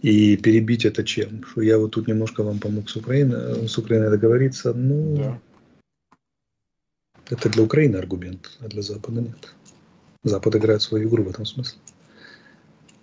И 0.02 0.38
перебить 0.38 0.86
это 0.86 1.04
чем? 1.04 1.44
Что 1.44 1.62
я 1.62 1.78
вот 1.78 1.92
тут 1.92 2.08
немножко 2.08 2.44
вам 2.44 2.60
помог 2.60 2.90
с 2.90 2.96
Украиной, 2.96 3.68
с 3.68 3.78
Украиной 3.78 4.10
договориться, 4.10 4.74
ну, 4.74 5.18
да 5.18 5.40
это 7.30 7.50
для 7.50 7.64
Украины 7.64 7.98
аргумент, 7.98 8.58
а 8.60 8.68
для 8.68 8.82
Запада 8.82 9.22
нет. 9.22 9.54
Запад 10.24 10.56
играет 10.56 10.82
свою 10.82 11.08
игру 11.08 11.24
в 11.24 11.30
этом 11.30 11.46
смысле. 11.46 11.80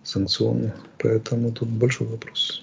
Санкционную. 0.03 0.75
Поэтому 0.99 1.53
тут 1.53 1.69
большой 1.69 2.07
вопрос. 2.07 2.63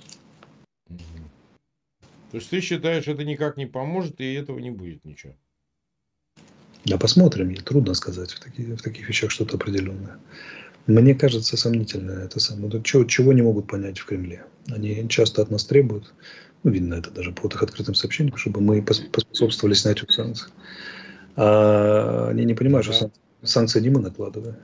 То 2.32 2.38
есть 2.38 2.50
ты 2.50 2.62
считаешь, 2.62 3.08
это 3.08 3.24
никак 3.24 3.58
не 3.58 3.66
поможет, 3.66 4.20
и 4.20 4.34
этого 4.34 4.60
не 4.60 4.72
будет 4.72 5.06
ничего? 5.06 5.36
Да 6.86 6.98
посмотрим, 6.98 7.56
трудно 7.56 7.94
сказать 7.94 8.32
в 8.32 8.40
таких, 8.40 8.68
в 8.68 8.82
таких 8.82 9.08
вещах 9.08 9.32
что-то 9.32 9.56
определенное. 9.56 10.20
Мне 10.86 11.16
кажется 11.16 11.56
сомнительно 11.56 12.12
это 12.12 12.40
самое. 12.40 12.82
Чего, 12.84 13.06
чего 13.06 13.34
не 13.34 13.42
могут 13.42 13.68
понять 13.68 14.00
в 14.00 14.06
Кремле? 14.06 14.46
Они 14.68 15.08
часто 15.08 15.42
от 15.42 15.50
нас 15.50 15.64
требуют, 15.64 16.14
ну, 16.64 16.72
видно 16.72 16.96
это 16.96 17.12
даже 17.12 17.32
по 17.32 17.48
их 17.48 17.62
открытым 17.62 17.96
сообщениям, 17.96 18.38
чтобы 18.38 18.62
мы 18.62 18.82
поспособствовали 18.82 19.74
снятию 19.74 20.10
санкций. 20.10 20.50
А 21.36 22.30
они 22.30 22.46
не 22.46 22.54
понимают, 22.54 22.88
да. 22.88 22.94
что 22.94 23.12
санкции 23.44 23.82
не 23.82 23.90
мы 23.90 24.02
накладываем. 24.02 24.56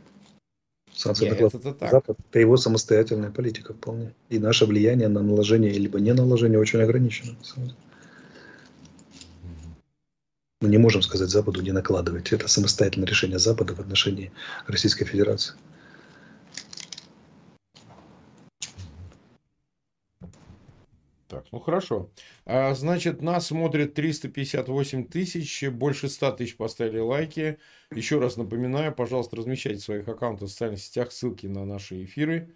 Санкции 0.94 1.26
Нет, 1.26 1.40
накладывает 1.40 1.78
это 1.78 1.90
Запад. 1.90 2.18
Это 2.30 2.40
его 2.40 2.58
самостоятельная 2.58 3.32
политика 3.32 3.74
вполне. 3.74 4.14
И 4.30 4.40
наше 4.40 4.66
влияние 4.66 5.08
на 5.08 5.22
наложение 5.22 5.72
либо 5.72 6.00
не 6.00 6.14
наложение 6.14 6.60
очень 6.60 6.82
ограничено. 6.82 7.36
Мы 10.62 10.68
не 10.68 10.78
можем 10.78 11.02
сказать 11.02 11.30
Западу 11.30 11.62
не 11.62 11.72
накладывать. 11.72 12.34
Это 12.34 12.50
самостоятельное 12.50 13.08
решение 13.08 13.40
Запада 13.40 13.76
в 13.76 13.80
отношении 13.80 14.32
Российской 14.68 15.06
Федерации. 15.06 15.54
Так, 21.30 21.46
ну 21.52 21.60
хорошо. 21.60 22.10
А, 22.46 22.74
значит, 22.74 23.22
нас 23.22 23.48
смотрит 23.48 23.94
358 23.94 25.06
тысяч, 25.06 25.64
больше 25.70 26.10
100 26.10 26.32
тысяч 26.32 26.58
поставили 26.58 26.98
лайки. 26.98 27.60
Еще 27.92 28.20
раз 28.20 28.36
напоминаю, 28.36 28.96
пожалуйста, 28.96 29.36
размещайте 29.36 29.80
своих 29.80 30.08
аккаунтах 30.08 30.50
в 30.50 30.52
социальных 30.52 30.80
сетях 30.80 31.12
ссылки 31.12 31.46
на 31.46 31.66
наши 31.66 32.04
эфиры. 32.04 32.56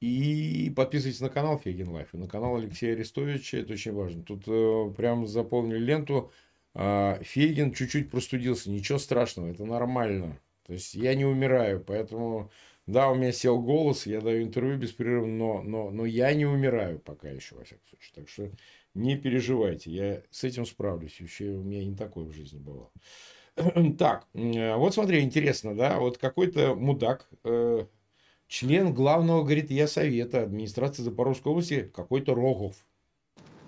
И 0.00 0.72
подписывайтесь 0.76 1.20
на 1.20 1.28
канал 1.28 1.58
Фейгин 1.58 1.88
Live 1.88 2.14
и 2.14 2.18
на 2.18 2.28
канал 2.28 2.56
Алексея 2.56 2.92
Арестовича. 2.92 3.58
Это 3.58 3.72
очень 3.72 3.92
важно. 3.92 4.22
Тут 4.22 4.44
э, 4.46 4.94
прям 4.96 5.26
заполнили 5.26 5.78
ленту. 5.78 6.30
Э, 6.74 7.18
Фегин 7.24 7.74
чуть-чуть 7.74 8.12
простудился. 8.12 8.70
Ничего 8.70 8.98
страшного, 8.98 9.48
это 9.48 9.64
нормально. 9.64 10.38
То 10.68 10.72
есть 10.72 10.94
я 10.94 11.16
не 11.16 11.24
умираю, 11.24 11.82
поэтому 11.82 12.52
да, 12.88 13.10
у 13.10 13.14
меня 13.14 13.32
сел 13.32 13.60
голос, 13.60 14.06
я 14.06 14.22
даю 14.22 14.42
интервью 14.42 14.78
беспрерывно, 14.78 15.30
но, 15.30 15.62
но, 15.62 15.90
но 15.90 16.06
я 16.06 16.32
не 16.32 16.46
умираю 16.46 16.98
пока 16.98 17.28
еще, 17.28 17.54
во 17.54 17.64
всяком 17.64 17.86
случае. 17.86 18.12
Так 18.14 18.28
что 18.30 18.50
не 18.94 19.14
переживайте, 19.14 19.90
я 19.90 20.22
с 20.30 20.42
этим 20.42 20.64
справлюсь. 20.64 21.20
Еще 21.20 21.50
у 21.50 21.62
меня 21.62 21.84
не 21.84 21.94
такое 21.94 22.24
в 22.24 22.32
жизни 22.32 22.58
было. 22.58 22.90
Так, 23.98 24.26
вот 24.32 24.94
смотри, 24.94 25.20
интересно, 25.20 25.76
да, 25.76 25.98
вот 25.98 26.16
какой-то 26.16 26.74
мудак, 26.74 27.28
э, 27.44 27.84
член 28.46 28.94
главного, 28.94 29.42
говорит, 29.42 29.70
я 29.70 29.86
совета 29.86 30.44
администрации 30.44 31.02
Запорожской 31.02 31.52
области, 31.52 31.92
какой-то 31.94 32.34
Рогов. 32.34 32.76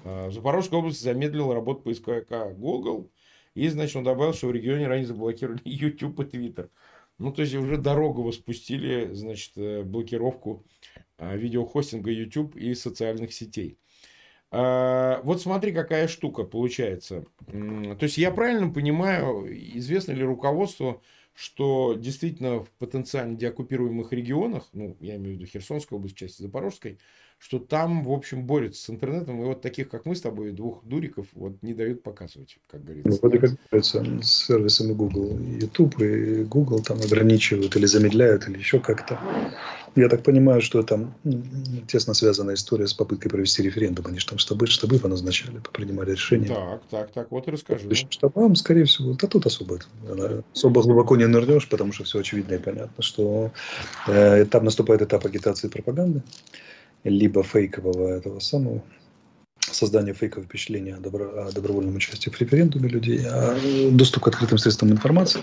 Э, 0.04 0.28
в 0.28 0.32
Запорожской 0.32 0.78
области 0.78 1.02
замедлил 1.02 1.52
работу 1.52 1.82
поисковика 1.82 2.48
Google, 2.54 3.10
и, 3.54 3.68
значит, 3.68 3.96
он 3.96 4.04
добавил, 4.04 4.32
что 4.32 4.46
в 4.46 4.52
регионе 4.52 4.86
ранее 4.86 5.06
заблокировали 5.06 5.60
YouTube 5.64 6.20
и 6.20 6.24
Twitter. 6.24 6.70
Ну, 7.20 7.32
то 7.32 7.42
есть 7.42 7.54
уже 7.54 7.76
дорогу 7.76 8.22
воспустили, 8.22 9.12
значит, 9.12 9.52
э, 9.56 9.82
блокировку 9.82 10.64
э, 11.18 11.36
видеохостинга 11.36 12.10
YouTube 12.10 12.56
и 12.56 12.74
социальных 12.74 13.34
сетей. 13.34 13.76
А, 14.50 15.20
вот 15.22 15.42
смотри, 15.42 15.72
какая 15.72 16.08
штука 16.08 16.44
получается. 16.44 17.26
То 17.46 17.98
есть 18.00 18.16
я 18.16 18.30
правильно 18.30 18.72
понимаю, 18.72 19.46
известно 19.78 20.12
ли 20.12 20.24
руководству, 20.24 21.02
что 21.34 21.94
действительно 21.94 22.60
в 22.60 22.70
потенциально 22.78 23.36
деоккупируемых 23.36 24.12
регионах, 24.14 24.68
ну, 24.72 24.96
я 25.00 25.16
имею 25.16 25.36
в 25.36 25.38
виду 25.40 25.46
Херсонской 25.46 25.98
область, 25.98 26.16
части 26.16 26.40
Запорожской, 26.40 26.98
что 27.40 27.58
там, 27.58 28.04
в 28.04 28.12
общем, 28.12 28.44
борются 28.44 28.84
с 28.84 28.90
интернетом, 28.90 29.40
и 29.40 29.44
вот 29.46 29.62
таких, 29.62 29.88
как 29.88 30.04
мы 30.04 30.14
с 30.14 30.20
тобой, 30.20 30.52
двух 30.52 30.84
дуриков, 30.84 31.26
вот 31.32 31.54
не 31.62 31.72
дают 31.72 32.02
показывать, 32.02 32.58
как 32.70 32.84
говорится. 32.84 33.10
Ну, 33.10 33.16
вроде 33.16 33.38
как 33.38 33.50
борются 33.70 34.04
с 34.22 34.46
сервисами 34.46 34.92
Google. 34.92 35.38
YouTube 35.38 35.98
и 36.02 36.44
Google 36.44 36.82
там 36.82 36.98
ограничивают 37.00 37.74
или 37.76 37.86
замедляют, 37.86 38.46
или 38.46 38.58
еще 38.58 38.78
как-то. 38.78 39.18
Я 39.96 40.10
так 40.10 40.22
понимаю, 40.22 40.60
что 40.60 40.82
там 40.82 41.14
тесно 41.88 42.12
связана 42.12 42.52
история 42.52 42.86
с 42.86 42.92
попыткой 42.92 43.30
провести 43.30 43.62
референдум. 43.62 44.06
Они 44.06 44.18
же 44.18 44.26
там 44.26 44.36
штабы, 44.36 44.66
штабы 44.66 44.98
поназначали, 44.98 45.62
принимали 45.72 46.12
решения. 46.12 46.46
Так, 46.46 46.82
так, 46.90 47.10
так, 47.10 47.30
вот 47.30 47.48
и 47.48 47.52
расскажи. 47.52 47.88
Штабам, 48.10 48.54
скорее 48.54 48.84
всего, 48.84 49.14
да 49.14 49.26
тут 49.26 49.46
особо, 49.46 49.78
особо 50.54 50.82
глубоко 50.82 51.16
не 51.16 51.26
нырнешь, 51.26 51.68
потому 51.70 51.92
что 51.92 52.04
все 52.04 52.20
очевидно 52.20 52.54
и 52.54 52.58
понятно, 52.58 53.02
что 53.02 53.50
э, 54.06 54.44
там 54.44 54.64
наступает 54.64 55.00
этап 55.00 55.24
агитации 55.24 55.68
и 55.68 55.70
пропаганды, 55.70 56.22
либо 57.04 57.42
фейкового 57.42 58.08
этого 58.08 58.40
самого 58.40 58.82
создание 59.60 60.14
фейкового 60.14 60.46
впечатления 60.46 60.94
о, 60.94 61.00
добро, 61.00 61.46
о 61.46 61.52
добровольном 61.52 61.96
участии 61.96 62.30
в 62.30 62.40
референдуме 62.40 62.88
людей, 62.88 63.20
а 63.24 63.56
доступ 63.90 64.24
к 64.24 64.28
открытым 64.28 64.58
средствам 64.58 64.90
информации 64.90 65.40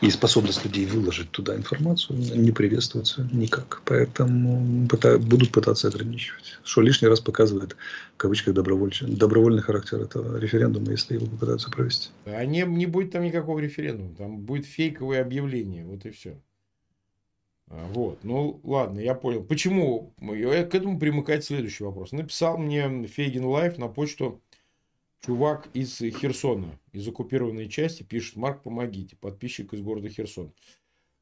и 0.00 0.10
способность 0.10 0.64
людей 0.64 0.86
выложить 0.86 1.30
туда 1.30 1.54
информацию 1.54 2.18
не 2.18 2.52
приветствуется 2.52 3.28
никак. 3.32 3.82
Поэтому 3.84 4.86
пыта, 4.88 5.18
будут 5.18 5.52
пытаться 5.52 5.88
ограничивать. 5.88 6.58
Что 6.62 6.82
лишний 6.82 7.08
раз 7.08 7.20
показывает, 7.20 7.76
в 8.14 8.16
кавычках, 8.16 8.54
добровольный, 8.54 9.16
добровольный 9.16 9.62
характер 9.62 10.00
этого 10.00 10.36
референдума, 10.36 10.90
если 10.90 11.14
его 11.14 11.26
попытаются 11.26 11.70
провести. 11.70 12.10
А 12.26 12.44
не, 12.44 12.62
не 12.62 12.86
будет 12.86 13.12
там 13.12 13.22
никакого 13.22 13.58
референдума. 13.60 14.14
Там 14.16 14.38
будет 14.38 14.66
фейковое 14.66 15.22
объявление. 15.22 15.84
Вот 15.84 16.04
и 16.04 16.10
все. 16.10 16.40
А, 17.76 17.86
вот, 17.92 18.22
ну 18.22 18.60
ладно, 18.62 19.00
я 19.00 19.14
понял. 19.14 19.42
Почему? 19.42 20.12
К 20.20 20.74
этому 20.74 20.98
примыкает 20.98 21.44
следующий 21.44 21.84
вопрос. 21.84 22.12
Написал 22.12 22.56
мне 22.56 23.06
Фейгин 23.06 23.44
Live 23.44 23.78
на 23.78 23.88
почту 23.88 24.40
чувак 25.24 25.68
из 25.74 25.98
Херсона, 25.98 26.78
из 26.92 27.08
оккупированной 27.08 27.68
части, 27.68 28.02
пишет, 28.02 28.36
Марк, 28.36 28.62
помогите, 28.62 29.16
подписчик 29.16 29.72
из 29.72 29.80
города 29.80 30.08
Херсон. 30.08 30.52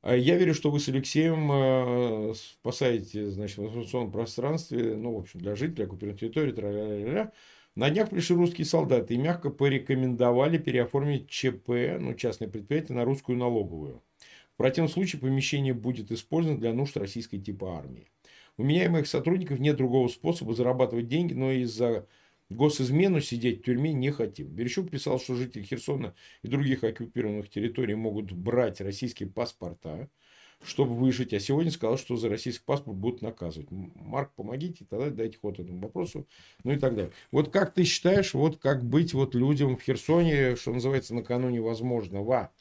А 0.02 0.14
я 0.16 0.36
верю, 0.36 0.52
что 0.52 0.70
вы 0.70 0.80
с 0.80 0.88
Алексеем 0.88 1.50
э, 1.52 2.34
спасаете, 2.34 3.30
значит, 3.30 3.58
в 3.58 3.64
информационном 3.64 4.10
пространстве, 4.10 4.96
ну, 4.96 5.14
в 5.14 5.20
общем, 5.20 5.40
для 5.40 5.54
жителей 5.54 5.84
оккупированной 5.84 6.18
территории, 6.18 6.52
тра-ля-ля-ля. 6.52 7.32
На 7.76 7.88
днях 7.88 8.10
пришли 8.10 8.34
русские 8.34 8.66
солдаты 8.66 9.14
и 9.14 9.18
мягко 9.18 9.48
порекомендовали 9.48 10.58
переоформить 10.58 11.30
ЧП, 11.30 11.68
ну, 12.00 12.14
частное 12.14 12.48
предприятие, 12.48 12.96
на 12.96 13.04
русскую 13.04 13.38
налоговую. 13.38 14.02
Противном 14.62 14.92
случае 14.92 15.20
помещение 15.20 15.74
будет 15.74 16.12
использовано 16.12 16.60
для 16.60 16.72
нужд 16.72 16.96
российской 16.96 17.38
типа 17.38 17.78
армии. 17.78 18.06
У 18.56 18.62
меня 18.62 18.84
и 18.84 18.88
моих 18.88 19.08
сотрудников 19.08 19.58
нет 19.58 19.76
другого 19.76 20.06
способа 20.06 20.54
зарабатывать 20.54 21.08
деньги, 21.08 21.34
но 21.34 21.50
из-за 21.50 22.06
госизмену 22.48 23.20
сидеть 23.20 23.58
в 23.58 23.64
тюрьме 23.64 23.92
не 23.92 24.12
хотим. 24.12 24.54
Верещук 24.54 24.88
писал, 24.88 25.18
что 25.18 25.34
жители 25.34 25.64
Херсона 25.64 26.14
и 26.42 26.46
других 26.46 26.84
оккупированных 26.84 27.50
территорий 27.50 27.96
могут 27.96 28.30
брать 28.30 28.80
российские 28.80 29.28
паспорта, 29.28 30.08
чтобы 30.62 30.94
выжить. 30.94 31.34
А 31.34 31.40
сегодня 31.40 31.72
сказал, 31.72 31.98
что 31.98 32.14
за 32.14 32.28
российский 32.28 32.64
паспорт 32.64 32.96
будут 32.96 33.20
наказывать. 33.20 33.66
Марк, 33.68 34.30
помогите, 34.36 34.86
тогда 34.88 35.10
дайте 35.10 35.38
ход 35.38 35.58
этому 35.58 35.80
вопросу. 35.80 36.28
Ну 36.62 36.70
и 36.70 36.78
так 36.78 36.94
далее. 36.94 37.10
Вот 37.32 37.50
как 37.50 37.74
ты 37.74 37.82
считаешь, 37.82 38.32
вот 38.32 38.58
как 38.58 38.84
быть 38.84 39.12
вот 39.12 39.34
людям 39.34 39.76
в 39.76 39.82
Херсоне, 39.82 40.54
что 40.54 40.72
называется, 40.72 41.16
накануне 41.16 41.60
возможного 41.60 42.52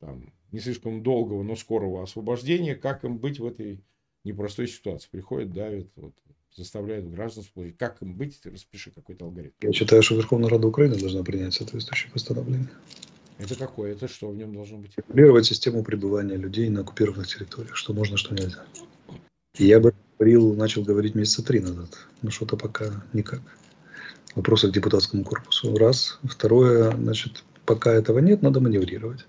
там, 0.00 0.32
не 0.54 0.60
слишком 0.60 1.02
долгого, 1.02 1.42
но 1.42 1.56
скорого 1.56 2.02
освобождения, 2.02 2.76
как 2.76 3.04
им 3.04 3.18
быть 3.18 3.40
в 3.40 3.46
этой 3.46 3.80
непростой 4.22 4.68
ситуации. 4.68 5.08
Приходят, 5.10 5.52
давят, 5.52 5.88
вот, 5.96 6.14
заставляют 6.54 7.10
граждан 7.10 7.42
спорить. 7.42 7.76
Как 7.76 8.00
им 8.02 8.14
быть, 8.14 8.40
распиши 8.46 8.92
какой-то 8.92 9.24
алгоритм. 9.24 9.52
Я 9.60 9.72
считаю, 9.72 10.00
что 10.02 10.14
Верховная 10.14 10.48
Рада 10.48 10.68
Украины 10.68 10.94
должна 10.94 11.24
принять 11.24 11.54
соответствующее 11.54 12.12
постановление. 12.12 12.70
Это 13.38 13.56
какое? 13.56 13.94
Это 13.94 14.06
что 14.06 14.30
в 14.30 14.36
нем 14.36 14.54
должно 14.54 14.78
быть? 14.78 14.92
Регулировать 14.96 15.46
систему 15.46 15.82
пребывания 15.82 16.36
людей 16.36 16.68
на 16.68 16.82
оккупированных 16.82 17.26
территориях, 17.26 17.74
что 17.74 17.92
можно, 17.92 18.16
что 18.16 18.32
нельзя. 18.32 18.64
И 19.58 19.66
я 19.66 19.80
бы 19.80 19.92
говорил, 20.16 20.54
начал 20.54 20.84
говорить 20.84 21.16
месяца 21.16 21.44
три 21.44 21.58
назад, 21.58 21.98
но 22.22 22.30
что-то 22.30 22.56
пока 22.56 23.04
никак. 23.12 23.40
Вопросы 24.36 24.68
к 24.68 24.72
депутатскому 24.72 25.24
корпусу. 25.24 25.76
Раз. 25.76 26.20
Второе, 26.22 26.92
значит, 26.92 27.42
пока 27.66 27.92
этого 27.92 28.20
нет, 28.20 28.42
надо 28.42 28.60
маневрировать. 28.60 29.26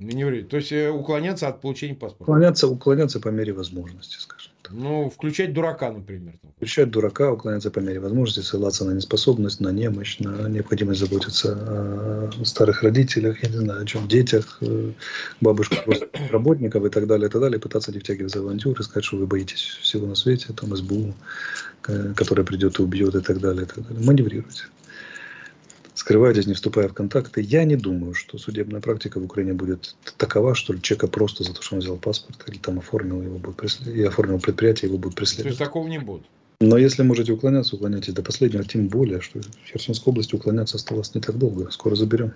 Маневрировать. 0.00 0.48
То 0.48 0.56
есть, 0.56 0.72
э, 0.72 0.88
уклоняться 0.88 1.46
от 1.46 1.60
получения 1.60 1.94
паспорта. 1.94 2.22
Уклоняться, 2.22 2.68
уклоняться 2.68 3.20
по 3.20 3.28
мере 3.28 3.52
возможности, 3.52 4.16
скажем 4.18 4.50
так. 4.62 4.72
Ну, 4.72 5.10
включать 5.10 5.52
дурака, 5.52 5.92
например. 5.92 6.34
Включать 6.56 6.90
дурака, 6.90 7.30
уклоняться 7.30 7.70
по 7.70 7.80
мере 7.80 8.00
возможности, 8.00 8.40
ссылаться 8.40 8.86
на 8.86 8.92
неспособность, 8.92 9.60
на 9.60 9.68
немощь, 9.68 10.18
на 10.18 10.48
необходимость 10.48 11.00
заботиться 11.00 11.52
о 11.52 12.44
старых 12.44 12.82
родителях, 12.82 13.42
я 13.42 13.50
не 13.50 13.58
знаю, 13.58 13.82
о 13.82 13.84
чем, 13.84 14.08
детях, 14.08 14.56
э, 14.62 14.92
бабушках, 15.42 15.84
работников 16.30 16.82
и 16.86 16.88
так 16.88 17.06
далее, 17.06 17.28
и 17.28 17.30
так 17.30 17.42
далее, 17.42 17.60
пытаться 17.60 17.92
не 17.92 17.98
втягиваться 17.98 18.40
в 18.40 18.46
авантюры, 18.46 18.82
сказать, 18.82 19.04
что 19.04 19.18
вы 19.18 19.26
боитесь 19.26 19.78
всего 19.82 20.06
на 20.06 20.14
свете, 20.14 20.54
там, 20.54 20.74
СБУ, 20.74 21.14
э, 21.88 22.14
которая 22.16 22.46
придет 22.46 22.78
и 22.78 22.82
убьет 22.82 23.14
и 23.14 23.20
так 23.20 23.38
далее, 23.38 23.64
и 23.64 23.66
так 23.66 23.86
далее. 23.86 24.06
Маневрируйте 24.06 24.64
скрывайтесь, 26.00 26.46
не 26.46 26.54
вступая 26.54 26.88
в 26.88 26.94
контакты. 26.94 27.42
Я 27.42 27.64
не 27.64 27.76
думаю, 27.76 28.14
что 28.14 28.38
судебная 28.38 28.80
практика 28.80 29.20
в 29.20 29.24
Украине 29.24 29.52
будет 29.52 29.94
такова, 30.16 30.54
что 30.54 30.76
человека 30.78 31.08
просто 31.08 31.44
за 31.44 31.54
то, 31.54 31.62
что 31.62 31.76
он 31.76 31.80
взял 31.80 31.96
паспорт 31.96 32.42
или 32.48 32.56
там 32.56 32.78
оформил 32.78 33.22
его, 33.22 33.38
будет 33.38 33.56
преслед... 33.56 33.94
и 33.94 34.02
оформил 34.02 34.40
предприятие, 34.40 34.88
его 34.88 34.98
будут 34.98 35.16
преследовать. 35.16 35.58
То 35.58 35.62
есть 35.62 35.70
такого 35.70 35.86
не 35.86 35.98
будет? 35.98 36.22
Но 36.62 36.78
если 36.78 37.02
можете 37.02 37.32
уклоняться, 37.32 37.76
уклоняйтесь 37.76 38.14
до 38.14 38.22
последнего, 38.22 38.64
тем 38.64 38.88
более, 38.88 39.20
что 39.20 39.40
в 39.40 39.66
Херсонской 39.66 40.10
области 40.10 40.34
уклоняться 40.34 40.76
осталось 40.76 41.14
не 41.14 41.20
так 41.20 41.36
долго. 41.36 41.70
Скоро 41.70 41.94
заберем. 41.94 42.32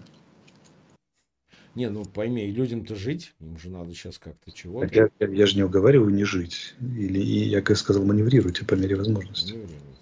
Не, 1.74 1.90
ну 1.90 2.04
пойми, 2.04 2.50
людям-то 2.50 2.94
жить, 2.94 3.34
им 3.40 3.58
же 3.58 3.68
надо 3.70 3.92
сейчас 3.94 4.18
как-то 4.18 4.52
чего-то. 4.52 4.94
Я, 4.94 5.08
я, 5.18 5.26
я 5.26 5.46
же 5.46 5.56
не 5.56 5.64
уговариваю 5.64 6.14
не 6.14 6.24
жить. 6.24 6.74
Или, 6.80 7.18
и 7.18 7.48
я, 7.48 7.62
как 7.62 7.76
сказал, 7.76 8.04
маневрируйте 8.04 8.64
по 8.64 8.74
мере 8.74 8.94
возможности. 8.94 9.52
Маневрируйте. 9.52 9.93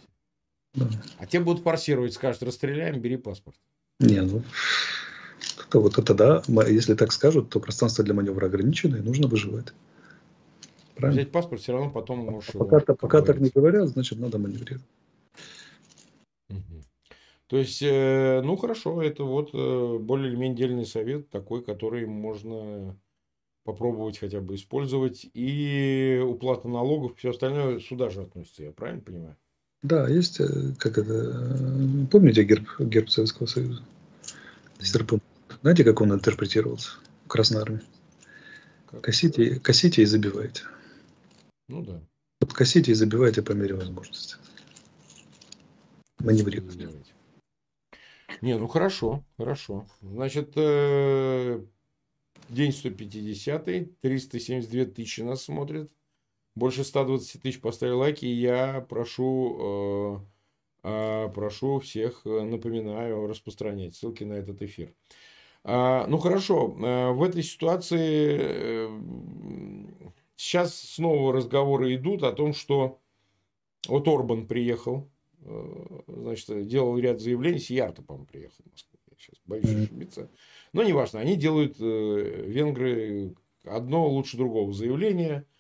А 1.19 1.27
те 1.27 1.41
будут 1.41 1.63
форсировать, 1.63 2.15
скажут, 2.15 2.43
расстреляем, 2.43 3.01
бери 3.01 3.17
паспорт. 3.17 3.57
Не, 4.01 4.23
ну, 4.23 4.43
то 5.69 5.81
вот 5.81 5.99
это 5.99 6.15
да, 6.15 6.43
если 6.67 6.95
так 6.95 7.13
скажут, 7.13 7.51
то 7.51 7.61
пространство 7.61 8.05
для 8.05 8.15
маневра 8.15 8.47
ограничено, 8.47 8.97
и 8.97 9.01
нужно 9.01 9.29
выживать. 9.29 9.73
Правильно? 10.95 11.21
Взять 11.21 11.33
паспорт, 11.33 11.63
все 11.63 11.73
равно 11.73 11.91
потом 11.91 12.19
можешь 12.21 12.53
Пока, 12.53 12.77
его, 12.77 12.95
пока 12.95 13.23
так 13.23 13.41
не 13.41 13.51
говорят, 13.51 13.89
значит, 13.89 14.19
надо 14.19 14.39
маневрировать. 14.39 14.87
Угу. 16.51 16.83
То 17.49 17.57
есть, 17.59 17.83
э, 17.83 18.41
ну 18.43 18.57
хорошо, 18.57 19.03
это 19.03 19.25
вот 19.25 19.51
э, 19.53 19.99
более 19.99 20.29
или 20.29 20.37
менее 20.37 20.57
дельный 20.57 20.87
совет, 20.87 21.29
такой, 21.31 21.63
который 21.63 22.07
можно 22.07 22.97
попробовать 23.65 24.19
хотя 24.19 24.41
бы 24.41 24.55
использовать. 24.55 25.27
И 25.35 26.23
уплата 26.25 26.69
налогов, 26.69 27.17
все 27.17 27.31
остальное 27.31 27.79
сюда 27.81 28.11
же 28.11 28.23
относится, 28.23 28.65
я 28.65 28.73
правильно 28.73 29.03
понимаю? 29.03 29.37
Да, 29.83 30.09
есть, 30.09 30.41
э, 30.41 30.75
как 30.79 30.97
это, 30.97 31.13
э, 31.13 32.07
помните 32.11 32.45
герб, 32.45 32.69
герб 32.79 33.11
Советского 33.11 33.47
Союза? 33.47 33.83
Серпун. 34.81 35.21
Знаете, 35.63 35.85
как 35.85 36.01
он 36.01 36.13
интерпретировался 36.13 36.91
в 37.25 37.29
Красной 37.29 37.63
Армии? 37.63 37.83
Косите, 39.01 39.59
косите 39.59 40.03
и 40.03 40.07
забивайте. 40.07 40.63
Ну 41.69 41.83
да. 41.83 42.01
Вот 42.41 42.53
косите 42.53 42.93
и 42.93 42.95
забивайте 42.95 43.43
по 43.43 43.53
мере 43.53 43.75
возможности. 43.75 44.37
Маневрируйте. 46.19 46.89
Не, 48.41 48.59
ну 48.59 48.69
хорошо, 48.69 49.25
хорошо. 49.37 49.87
Значит, 50.01 50.53
э, 50.57 51.65
день 52.49 52.73
150, 52.73 53.65
372 54.01 54.85
тысячи 54.87 55.21
нас 55.23 55.45
смотрят 55.45 55.91
больше 56.55 56.85
120 56.85 57.43
тысяч 57.43 57.61
поставили 57.61 57.95
лайки, 57.95 58.27
я 58.27 58.85
прошу, 58.89 60.21
э, 60.85 60.89
э, 60.89 61.29
прошу 61.35 61.81
всех, 61.81 62.23
э, 62.25 62.43
напоминаю, 62.43 63.27
распространять. 63.27 63.95
Ссылки 63.97 64.25
на 64.25 64.35
этот 64.35 64.61
эфир. 64.63 64.93
А, 65.65 66.07
ну 66.09 66.19
хорошо, 66.19 66.67
в 66.67 67.23
этой 67.23 67.45
ситуации 67.45 68.89
сейчас 70.35 70.75
снова 70.75 71.33
разговоры 71.33 71.95
идут 71.95 72.25
о 72.25 72.33
том, 72.33 72.53
что 72.53 72.99
вот 73.87 74.09
Орбан 74.09 74.49
приехал, 74.49 75.09
значит, 76.09 76.67
делал 76.67 76.99
ряд 76.99 77.21
заявлений, 77.21 77.61
Сиярто, 77.61 78.03
по-моему, 78.03 78.27
приехал 78.27 78.65
в 78.65 78.73
Москву, 78.73 78.99
я 79.09 79.17
сейчас 79.19 79.41
боюсь 79.47 79.85
ошибиться. 79.85 80.31
Но 80.73 80.83
неважно, 80.83 81.21
они 81.21 81.37
делают, 81.37 81.79
венгры, 81.79 83.37
одно 83.65 84.09
лучше 84.09 84.37
другого 84.37 84.73
заявления– 84.73 85.47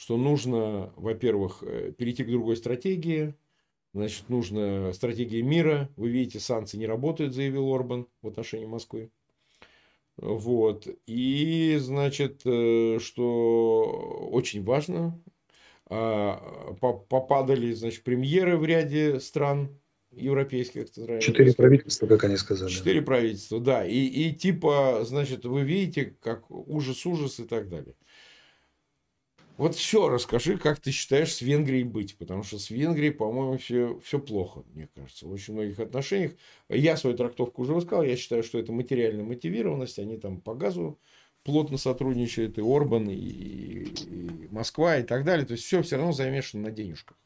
что 0.00 0.16
нужно, 0.16 0.94
во-первых, 0.96 1.62
э, 1.62 1.92
перейти 1.92 2.24
к 2.24 2.30
другой 2.30 2.56
стратегии, 2.56 3.34
значит, 3.92 4.30
нужна 4.30 4.94
стратегия 4.94 5.42
мира. 5.42 5.90
Вы 5.96 6.08
видите, 6.08 6.40
санкции 6.40 6.78
не 6.78 6.86
работают, 6.86 7.34
заявил 7.34 7.70
Орбан 7.70 8.06
в 8.22 8.28
отношении 8.28 8.64
Москвы. 8.64 9.10
Вот. 10.16 10.88
И, 11.06 11.76
значит, 11.78 12.40
э, 12.46 12.98
что 12.98 14.28
очень 14.32 14.64
важно, 14.64 15.22
а, 15.90 16.74
попадали, 16.80 17.74
значит, 17.74 18.02
премьеры 18.02 18.56
в 18.56 18.64
ряде 18.64 19.20
стран 19.20 19.68
европейских. 20.12 20.90
Четыре 21.20 21.52
правительства, 21.52 22.06
как 22.06 22.24
они 22.24 22.38
сказали. 22.38 22.70
Четыре 22.70 23.02
правительства, 23.02 23.60
да. 23.60 23.86
И, 23.86 23.98
и 23.98 24.32
типа, 24.32 25.00
значит, 25.04 25.44
вы 25.44 25.62
видите, 25.62 26.16
как 26.22 26.50
ужас-ужас 26.50 27.38
и 27.40 27.44
так 27.44 27.68
далее. 27.68 27.94
Вот 29.60 29.74
все 29.74 30.08
расскажи, 30.08 30.56
как 30.56 30.80
ты 30.80 30.90
считаешь 30.90 31.34
с 31.34 31.42
Венгрией 31.42 31.84
быть, 31.84 32.16
потому 32.16 32.44
что 32.44 32.58
с 32.58 32.70
Венгрией, 32.70 33.12
по-моему, 33.12 33.58
все, 33.58 34.00
все 34.02 34.18
плохо, 34.18 34.64
мне 34.72 34.88
кажется, 34.94 35.26
в 35.26 35.32
очень 35.32 35.52
многих 35.52 35.78
отношениях. 35.78 36.32
Я 36.70 36.96
свою 36.96 37.14
трактовку 37.14 37.60
уже 37.60 37.74
высказал, 37.74 38.02
я 38.02 38.16
считаю, 38.16 38.42
что 38.42 38.58
это 38.58 38.72
материальная 38.72 39.22
мотивированность, 39.22 39.98
они 39.98 40.16
там 40.16 40.40
по 40.40 40.54
газу 40.54 40.98
плотно 41.42 41.76
сотрудничают, 41.76 42.56
и 42.56 42.62
Орбан, 42.62 43.10
и, 43.10 43.16
и 43.18 44.48
Москва, 44.50 44.96
и 44.96 45.02
так 45.02 45.24
далее. 45.24 45.44
То 45.44 45.52
есть, 45.52 45.64
все 45.64 45.82
все 45.82 45.98
равно 45.98 46.12
замешано 46.12 46.62
на 46.62 46.70
денежках. 46.70 47.18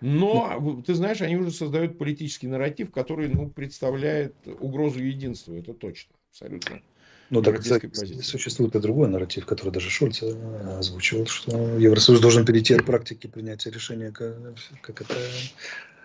Но, 0.00 0.80
ты 0.86 0.94
знаешь, 0.94 1.20
они 1.20 1.34
уже 1.34 1.50
создают 1.50 1.98
политический 1.98 2.46
нарратив, 2.46 2.92
который 2.92 3.26
ну, 3.26 3.50
представляет 3.50 4.36
угрозу 4.60 5.02
единства, 5.02 5.52
это 5.52 5.74
точно, 5.74 6.14
абсолютно. 6.30 6.80
Ну, 7.30 7.42
так, 7.42 7.60
кстати, 7.60 7.90
существует 8.22 8.76
и 8.76 8.80
другой 8.80 9.08
нарратив, 9.08 9.46
который 9.46 9.70
даже 9.70 9.90
Шольц 9.90 10.22
э, 10.22 10.78
озвучивал, 10.78 11.26
что 11.26 11.76
Евросоюз 11.76 12.20
должен 12.20 12.44
перейти 12.44 12.74
от 12.74 12.84
практики 12.84 13.26
принятия 13.26 13.70
решения, 13.70 14.12
как, 14.12 14.36
как 14.80 15.00
это 15.00 15.14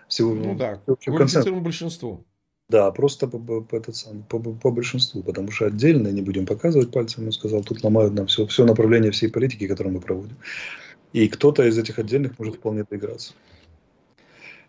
всего... 0.08 0.34
Ну 0.34 0.56
да, 0.56 0.80
квалифицированному 0.86 1.62
большинству. 1.62 2.24
Да, 2.68 2.90
просто 2.90 3.28
по, 3.28 3.38
по, 3.38 3.76
этот 3.76 3.96
сам, 3.96 4.22
по, 4.24 4.38
по 4.38 4.70
большинству, 4.70 5.22
потому 5.22 5.50
что 5.50 5.66
отдельно, 5.66 6.08
не 6.08 6.22
будем 6.22 6.46
показывать 6.46 6.90
пальцем, 6.90 7.26
он 7.26 7.32
сказал, 7.32 7.62
тут 7.62 7.84
ломают 7.84 8.14
нам 8.14 8.26
все, 8.26 8.46
все 8.46 8.64
направление 8.64 9.10
всей 9.10 9.28
политики, 9.28 9.68
которую 9.68 9.94
мы 9.94 10.00
проводим. 10.00 10.36
И 11.12 11.28
кто-то 11.28 11.64
из 11.64 11.78
этих 11.78 11.98
отдельных 11.98 12.38
может 12.38 12.56
вполне 12.56 12.84
доиграться. 12.88 13.34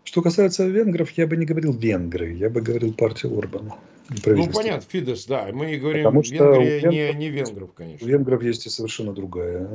Что 0.04 0.20
касается 0.20 0.66
венгров, 0.66 1.10
я 1.12 1.26
бы 1.26 1.36
не 1.36 1.46
говорил 1.46 1.72
венгры, 1.72 2.34
я 2.34 2.50
бы 2.50 2.60
говорил 2.60 2.92
партия 2.92 3.28
Орбана. 3.28 3.74
Ну, 4.10 4.50
понятно, 4.50 4.84
Фидес, 4.86 5.24
да. 5.26 5.48
Мы 5.52 5.76
говорим, 5.76 6.04
Потому 6.04 6.22
что 6.22 6.34
Венгрия 6.34 6.80
венгров, 6.80 6.92
не, 6.92 7.14
не 7.14 7.30
венгров, 7.30 7.72
конечно. 7.72 8.06
У 8.06 8.10
венгров 8.10 8.42
есть 8.42 8.66
и 8.66 8.68
совершенно 8.68 9.12
другая 9.14 9.66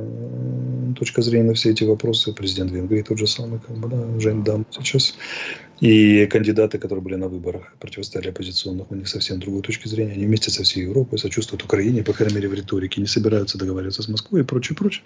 точка 0.96 1.22
зрения 1.22 1.48
на 1.48 1.54
все 1.54 1.70
эти 1.70 1.84
вопросы. 1.84 2.32
Президент 2.32 2.70
Венгрии 2.70 3.02
тот 3.02 3.18
же 3.18 3.26
самый, 3.26 3.58
как 3.58 3.76
бы, 3.76 3.88
да, 3.88 4.20
Жень 4.20 4.44
Дам 4.44 4.66
сейчас. 4.70 5.16
И 5.80 6.26
кандидаты, 6.26 6.78
которые 6.78 7.02
были 7.02 7.14
на 7.14 7.28
выборах, 7.28 7.74
противостояли 7.78 8.28
оппозиционных, 8.28 8.90
у 8.90 8.94
них 8.94 9.08
совсем 9.08 9.40
другой 9.40 9.62
точки 9.62 9.88
зрения. 9.88 10.12
Они 10.12 10.26
вместе 10.26 10.50
со 10.50 10.62
всей 10.62 10.84
Европой 10.84 11.18
сочувствуют 11.18 11.64
Украине, 11.64 12.02
по 12.02 12.12
крайней 12.12 12.34
мере, 12.34 12.48
в 12.48 12.54
риторике, 12.54 13.00
не 13.00 13.06
собираются 13.06 13.56
договариваться 13.56 14.02
с 14.02 14.08
Москвой 14.08 14.42
и 14.42 14.44
прочее, 14.44 14.76
прочее. 14.76 15.02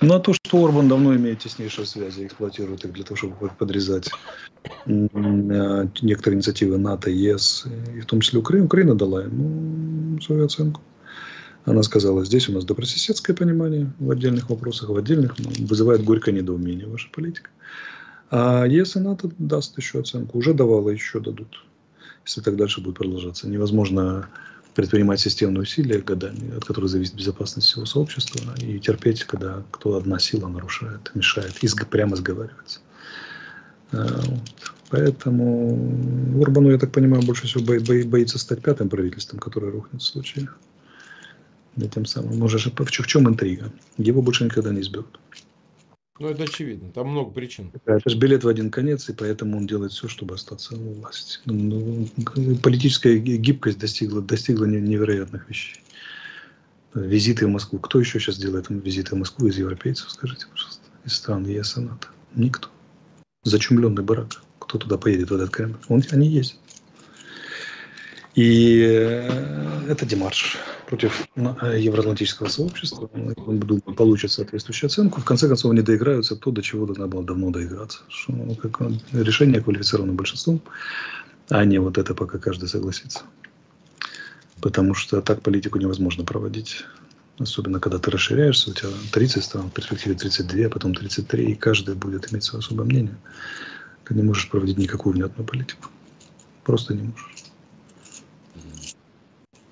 Но 0.00 0.18
то, 0.18 0.32
что 0.32 0.64
Орбан 0.64 0.88
давно 0.88 1.14
имеет 1.16 1.40
теснейшие 1.40 1.84
связи, 1.84 2.24
эксплуатирует 2.24 2.84
их 2.86 2.92
для 2.94 3.04
того, 3.04 3.16
чтобы 3.16 3.50
подрезать 3.58 4.10
некоторые 4.86 6.36
инициативы 6.36 6.78
НАТО, 6.78 7.10
ЕС, 7.10 7.66
и 7.94 8.00
в 8.00 8.06
том 8.06 8.20
числе 8.20 8.38
Украина, 8.38 8.64
Украина 8.64 8.94
дала 8.94 9.22
ему 9.22 10.18
свою 10.22 10.46
оценку. 10.46 10.80
Она 11.66 11.82
сказала, 11.82 12.24
здесь 12.24 12.48
у 12.48 12.52
нас 12.52 12.64
добрососедское 12.64 13.36
понимание 13.36 13.92
в 13.98 14.10
отдельных 14.10 14.48
вопросах, 14.48 14.88
в 14.88 14.96
отдельных 14.96 15.36
вызывает 15.38 16.04
горькое 16.04 16.34
недоумение 16.34 16.86
ваша 16.86 17.10
политика. 17.10 17.50
А 18.30 18.64
если 18.64 18.98
НАТО 18.98 19.30
даст 19.38 19.76
еще 19.78 20.00
оценку, 20.00 20.38
уже 20.38 20.52
давала, 20.52 20.90
еще 20.90 21.20
дадут, 21.20 21.64
если 22.24 22.40
так 22.40 22.56
дальше 22.56 22.80
будет 22.80 22.96
продолжаться. 22.98 23.48
Невозможно 23.48 24.28
предпринимать 24.74 25.20
системные 25.20 25.62
усилия 25.62 26.00
годами, 26.00 26.56
от 26.56 26.64
которых 26.64 26.90
зависит 26.90 27.14
безопасность 27.14 27.68
всего 27.68 27.86
сообщества, 27.86 28.40
и 28.60 28.78
терпеть, 28.78 29.24
когда 29.24 29.62
кто 29.70 29.96
одна 29.96 30.18
сила 30.18 30.48
нарушает, 30.48 31.10
мешает, 31.14 31.62
и 31.62 31.68
прямо 31.90 32.16
сговаривается. 32.16 32.80
А, 33.92 34.20
вот. 34.26 34.72
Поэтому 34.90 36.38
Урбану, 36.38 36.70
я 36.70 36.78
так 36.78 36.92
понимаю, 36.92 37.22
больше 37.22 37.46
всего 37.46 37.64
бо- 37.64 37.80
бо- 37.80 38.04
боится 38.04 38.38
стать 38.38 38.62
пятым 38.62 38.88
правительством, 38.88 39.40
которое 39.40 39.72
рухнет 39.72 40.02
в 40.02 40.04
случае. 40.04 40.48
И 41.76 41.88
тем 41.88 42.04
самым, 42.06 42.38
может, 42.38 42.62
в 42.78 43.06
чем 43.06 43.28
интрига? 43.28 43.72
Его 43.98 44.22
больше 44.22 44.44
никогда 44.44 44.72
не 44.72 44.80
изберут. 44.80 45.18
Ну, 46.18 46.28
это 46.28 46.44
очевидно. 46.44 46.90
Там 46.92 47.08
много 47.08 47.30
причин. 47.30 47.70
Это 47.84 48.08
же 48.08 48.16
билет 48.16 48.42
в 48.42 48.48
один 48.48 48.70
конец, 48.70 49.08
и 49.08 49.12
поэтому 49.12 49.58
он 49.58 49.66
делает 49.66 49.92
все, 49.92 50.08
чтобы 50.08 50.34
остаться 50.34 50.74
у 50.74 50.94
власти. 50.94 51.38
Ну, 51.44 52.06
политическая 52.62 53.18
гибкость 53.18 53.78
достигла, 53.78 54.22
достигла 54.22 54.64
невероятных 54.64 55.48
вещей. 55.48 55.82
Визиты 56.94 57.46
в 57.46 57.50
Москву. 57.50 57.78
Кто 57.78 58.00
еще 58.00 58.18
сейчас 58.18 58.38
делает 58.38 58.66
визиты 58.70 59.14
в 59.14 59.18
Москву 59.18 59.48
из 59.48 59.58
европейцев, 59.58 60.10
скажите, 60.10 60.46
пожалуйста, 60.50 60.82
из 61.04 61.12
стран 61.12 61.44
ЕС 61.46 61.76
и 61.76 61.80
НАТО? 61.80 62.08
Никто. 62.34 62.68
Зачумленный 63.42 64.02
барак. 64.02 64.42
Кто 64.58 64.78
туда 64.78 64.96
поедет, 64.96 65.30
в 65.30 65.34
этот 65.34 65.50
Кремль? 65.50 65.76
Он, 65.88 66.02
они 66.10 66.28
ездят. 66.28 66.58
И 68.34 68.80
э, 68.80 69.86
это 69.88 70.06
демарш 70.06 70.58
против 70.86 71.28
э, 71.34 71.78
евроатлантического 71.78 72.48
сообщества. 72.48 73.10
Он, 73.46 73.58
думаю, 73.58 73.82
получит 73.82 74.32
соответствующую 74.32 74.88
оценку. 74.88 75.20
В 75.20 75.24
конце 75.24 75.48
концов, 75.48 75.72
они 75.72 75.82
доиграются 75.82 76.36
то, 76.36 76.50
до 76.50 76.62
чего 76.62 76.86
надо 76.86 77.06
было 77.06 77.24
давно 77.24 77.50
доиграться. 77.50 78.00
Что, 78.08 78.32
ну, 78.32 78.54
как, 78.54 78.80
решение 79.12 79.60
квалифицированным 79.60 80.16
большинством, 80.16 80.60
а 81.48 81.64
не 81.64 81.78
вот 81.78 81.98
это 81.98 82.14
пока 82.14 82.38
каждый 82.38 82.68
согласится. 82.68 83.22
Потому 84.60 84.94
что 84.94 85.20
так 85.20 85.42
политику 85.42 85.78
невозможно 85.78 86.24
проводить. 86.24 86.84
Особенно, 87.38 87.80
когда 87.80 87.98
ты 87.98 88.10
расширяешься, 88.10 88.70
у 88.70 88.72
тебя 88.72 88.88
30 89.12 89.44
стран, 89.44 89.68
в 89.68 89.72
перспективе 89.72 90.14
32, 90.14 90.66
а 90.66 90.70
потом 90.70 90.94
33, 90.94 91.52
и 91.52 91.54
каждый 91.54 91.94
будет 91.94 92.32
иметь 92.32 92.44
свое 92.44 92.60
особое 92.60 92.86
мнение. 92.86 93.16
Ты 94.04 94.14
не 94.14 94.22
можешь 94.22 94.48
проводить 94.48 94.78
никакую 94.78 95.14
внятную 95.14 95.46
политику. 95.46 95.90
Просто 96.64 96.94
не 96.94 97.02
можешь. 97.02 97.45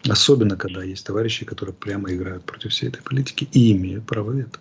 Особенно, 0.09 0.57
когда 0.57 0.83
есть 0.83 1.07
товарищи, 1.07 1.47
которые 1.47 1.75
прямо 1.75 2.12
играют 2.12 2.45
против 2.45 2.73
всей 2.73 2.88
этой 2.88 3.03
политики 3.03 3.49
и 3.53 3.73
имеют 3.73 4.07
право 4.07 4.33
вето. 4.33 4.61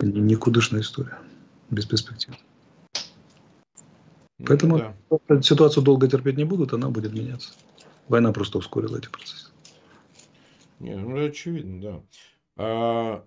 Никудышная 0.00 0.80
история. 0.80 1.18
Без 1.70 1.84
перспектив. 1.84 2.34
Ну 4.38 4.46
Поэтому 4.46 4.94
да. 5.28 5.42
ситуацию 5.42 5.82
долго 5.82 6.08
терпеть 6.08 6.36
не 6.36 6.44
будут, 6.44 6.72
она 6.72 6.88
будет 6.88 7.12
меняться. 7.12 7.52
Война 8.08 8.32
просто 8.32 8.58
ускорила 8.58 8.96
эти 8.96 9.08
процессы. 9.08 9.50
Не, 10.78 10.96
ну 10.96 11.26
очевидно, 11.26 11.80
да. 11.80 12.02
А, 12.56 13.24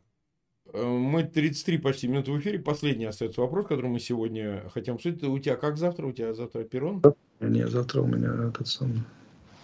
э, 0.74 0.84
мы 0.84 1.24
33 1.24 1.78
почти 1.80 2.08
минуты 2.08 2.32
в 2.32 2.40
эфире. 2.40 2.60
Последний 2.60 3.06
остается 3.06 3.42
вопрос, 3.42 3.68
который 3.68 3.90
мы 3.90 4.00
сегодня 4.00 4.68
хотим 4.74 4.96
обсудить. 4.96 5.22
У 5.24 5.38
тебя 5.38 5.58
как 5.58 5.78
завтра? 5.78 6.08
У 6.08 6.14
тебя 6.14 6.34
завтра 6.34 6.64
перрон? 6.64 7.04
Нет, 7.42 7.70
завтра 7.70 8.02
у 8.02 8.08
меня 8.08 8.48
этот 8.48 8.68
самый 8.68 9.04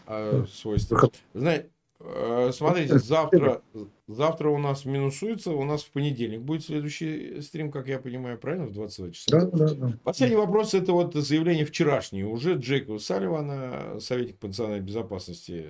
э, 0.07 0.45
свойства. 0.51 1.09
Знаете, 1.33 1.69
э, 1.99 2.51
смотрите, 2.53 2.99
завтра, 2.99 3.61
завтра 4.07 4.49
у 4.49 4.57
нас 4.57 4.85
минусуется, 4.85 5.51
у 5.51 5.63
нас 5.63 5.83
в 5.83 5.91
понедельник 5.91 6.41
будет 6.41 6.63
следующий 6.63 7.41
стрим, 7.41 7.71
как 7.71 7.87
я 7.87 7.99
понимаю, 7.99 8.37
правильно, 8.37 8.67
в 8.67 8.73
22 8.73 9.11
часа? 9.11 9.31
Да, 9.31 9.45
да, 9.45 9.73
да. 9.73 9.93
Последний 10.03 10.37
вопрос, 10.37 10.73
это 10.73 10.93
вот 10.93 11.13
заявление 11.13 11.65
вчерашнее 11.65 12.25
уже 12.25 12.53
Джека 12.55 12.97
Салливана, 12.99 13.99
советник 13.99 14.37
по 14.37 14.47
национальной 14.47 14.81
безопасности 14.81 15.67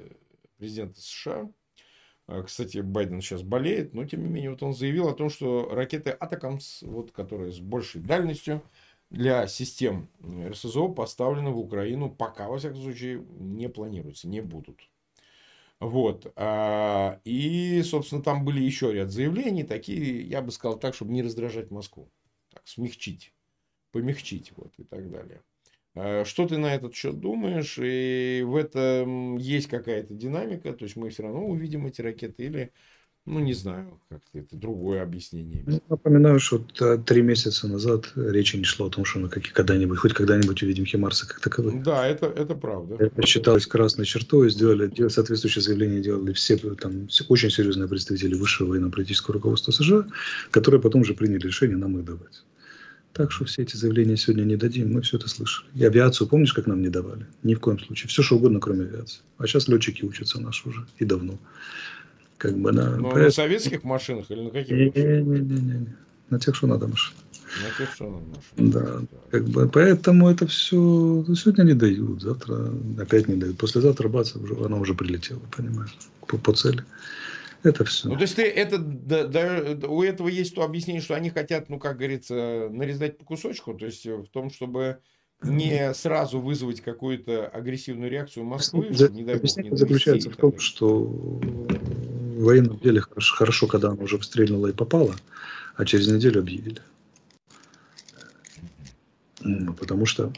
президента 0.58 1.00
США. 1.02 1.50
Э, 2.28 2.44
кстати, 2.44 2.80
Байден 2.80 3.22
сейчас 3.22 3.42
болеет, 3.42 3.94
но 3.94 4.06
тем 4.06 4.24
не 4.24 4.30
менее 4.30 4.52
вот 4.52 4.64
он 4.64 4.74
заявил 4.74 5.08
о 5.08 5.14
том, 5.14 5.30
что 5.30 5.70
ракеты 5.72 6.12
Атакамс, 6.12 6.82
вот, 6.84 7.12
которые 7.12 7.52
с 7.52 7.60
большей 7.60 8.02
дальностью, 8.02 8.62
для 9.10 9.48
систем 9.48 10.10
РСЗО 10.24 10.90
поставлены 10.90 11.52
в 11.52 11.60
Украину 11.60 12.10
пока, 12.10 12.48
во 12.48 12.58
всяком 12.58 12.82
случае, 12.82 13.26
не 13.40 13.70
планируются, 13.70 14.28
не 14.28 14.42
будут. 14.42 14.90
Вот. 15.80 16.32
А, 16.36 17.20
и, 17.24 17.82
собственно, 17.84 18.24
там 18.24 18.44
были 18.44 18.62
еще 18.62 18.94
ряд 18.94 19.12
заявлений, 19.12 19.64
такие, 19.64 20.22
я 20.24 20.42
бы 20.42 20.52
сказал 20.52 20.80
так, 20.80 20.96
чтобы 20.96 21.12
не 21.12 21.22
раздражать 21.22 21.72
Москву. 21.72 22.12
Так, 22.52 22.68
смягчить, 22.68 23.34
помягчить, 23.92 24.52
вот, 24.56 24.74
и 24.78 24.84
так 24.84 25.10
далее. 25.12 25.42
А, 25.96 26.26
что 26.26 26.48
ты 26.48 26.58
на 26.58 26.74
этот 26.74 26.96
счет 26.96 27.20
думаешь? 27.20 27.78
И 27.82 28.44
в 28.46 28.56
этом 28.56 29.38
есть 29.38 29.68
какая-то 29.68 30.14
динамика? 30.16 30.74
То 30.74 30.86
есть 30.86 30.96
мы 30.96 31.10
все 31.10 31.24
равно 31.24 31.46
увидим 31.46 31.86
эти 31.86 32.02
ракеты 32.02 32.46
или 32.46 32.74
ну, 33.28 33.40
не 33.40 33.54
знаю, 33.54 34.00
как-то 34.10 34.40
это 34.40 34.56
другое 34.56 35.04
объяснение. 35.04 35.62
Ну, 35.68 35.82
напоминаю, 35.90 36.40
что 36.40 36.60
три 37.06 37.22
месяца 37.22 37.68
назад 37.68 38.14
речи 38.16 38.56
не 38.56 38.64
шло 38.64 38.88
о 38.88 38.90
том, 38.90 39.04
что 39.04 39.20
мы 39.20 39.30
когда-нибудь, 39.30 40.00
хоть 40.00 40.14
когда-нибудь 40.14 40.64
увидим 40.64 40.86
Химарса 40.86 41.28
как 41.28 41.42
таковых. 41.42 41.84
Да, 41.84 42.08
это, 42.08 42.28
это 42.28 42.56
правда. 42.56 42.96
Это 42.96 43.28
считалось 43.28 43.68
красной 43.68 44.06
чертой, 44.06 44.50
сделали, 44.50 44.88
делали, 44.88 45.12
соответствующее 45.12 45.62
заявление 45.62 46.02
делали 46.02 46.32
все 46.32 46.56
там, 46.58 47.10
очень 47.28 47.52
серьезные 47.52 47.90
представители 47.90 48.34
высшего 48.34 48.70
военно-политического 48.70 49.34
руководства 49.34 49.72
США, 49.72 50.08
которые 50.52 50.82
потом 50.82 51.04
же 51.04 51.14
приняли 51.14 51.48
решение 51.48 51.78
нам 51.78 51.98
их 51.98 52.06
давать. 52.06 52.44
Так 53.12 53.32
что 53.32 53.46
все 53.46 53.64
эти 53.64 53.76
заявления 53.76 54.16
сегодня 54.16 54.44
не 54.44 54.56
дадим, 54.56 54.94
мы 54.94 55.02
все 55.02 55.18
это 55.18 55.28
слышали. 55.28 55.68
И 55.74 55.84
авиацию, 55.84 56.28
помнишь, 56.28 56.54
как 56.54 56.68
нам 56.68 56.82
не 56.82 56.90
давали? 56.90 57.26
Ни 57.44 57.56
в 57.56 57.60
коем 57.60 57.80
случае. 57.80 58.08
Все, 58.08 58.22
что 58.22 58.36
угодно, 58.36 58.60
кроме 58.60 58.86
авиации. 58.86 59.22
А 59.38 59.48
сейчас 59.48 59.68
летчики 59.68 60.06
учатся 60.06 60.40
наши 60.40 60.70
уже, 60.70 60.86
и 61.00 61.04
давно. 61.04 61.40
Как 62.38 62.58
бы, 62.58 62.72
да. 62.72 62.92
Но 62.98 63.04
Поэтому... 63.04 63.26
на 63.26 63.32
советских 63.32 63.84
машинах 63.84 64.30
или 64.30 64.42
на 64.42 64.50
каких? 64.52 64.72
Не, 64.72 64.86
не, 64.86 65.22
не, 65.22 65.40
не, 65.40 65.62
не. 65.80 65.96
На 66.30 66.40
тех, 66.40 66.56
что 66.56 66.68
надо 66.68 66.88
машины. 66.88 67.18
На 67.64 67.78
тех, 67.78 67.94
что 67.94 68.10
надо 68.10 68.26
машины. 68.26 68.72
Да. 68.72 69.02
Как 69.32 69.46
бы, 69.46 69.70
поэтому 69.70 70.30
это 70.30 70.46
все 70.48 71.26
сегодня 71.36 71.64
не 71.64 71.74
дают, 71.74 72.22
завтра 72.22 72.70
опять 73.00 73.28
не 73.28 73.36
дают. 73.36 73.58
Послезавтра 73.58 74.10
бац, 74.10 74.34
она 74.36 74.78
уже 74.78 74.94
прилетела, 74.94 75.42
понимаешь, 75.56 75.96
по, 76.28 76.38
по 76.38 76.54
цели. 76.54 76.84
Это 77.64 77.86
все. 77.86 78.10
Ну, 78.10 78.16
то 78.16 78.22
есть 78.22 78.36
ты 78.36 78.44
это, 78.44 78.78
да, 78.78 79.26
да, 79.26 79.88
у 79.88 80.04
этого 80.04 80.28
есть 80.28 80.54
то 80.54 80.64
объяснение, 80.64 81.02
что 81.02 81.16
они 81.16 81.30
хотят, 81.30 81.70
ну, 81.70 81.80
как 81.80 81.98
говорится, 81.98 82.70
нарезать 82.70 83.18
по 83.18 83.26
кусочку, 83.26 83.74
то 83.74 83.86
есть 83.86 84.06
в 84.06 84.28
том, 84.28 84.52
чтобы 84.52 85.00
не 85.44 85.94
сразу 85.94 86.40
вызвать 86.40 86.82
какую-то 86.82 87.48
агрессивную 87.48 88.10
реакцию 88.10 88.46
Москвы, 88.46 88.88
За, 88.92 89.10
не 89.10 89.24
дай 89.24 89.36
бог, 89.36 89.58
не 89.58 89.76
заключается 89.76 90.30
в 90.30 90.36
том, 90.36 90.58
что 90.60 91.40
в 92.38 92.44
военном 92.44 92.78
деле 92.80 93.02
хорошо, 93.02 93.36
хорошо, 93.36 93.68
когда 93.68 93.90
она 93.90 94.04
уже 94.04 94.22
стрельнула 94.22 94.68
и 94.68 94.74
попала, 94.74 95.16
а 95.76 95.86
через 95.86 96.08
неделю 96.08 96.42
объявили. 96.42 96.82
Ну, 99.42 99.74
потому 99.74 100.06
что 100.06 100.32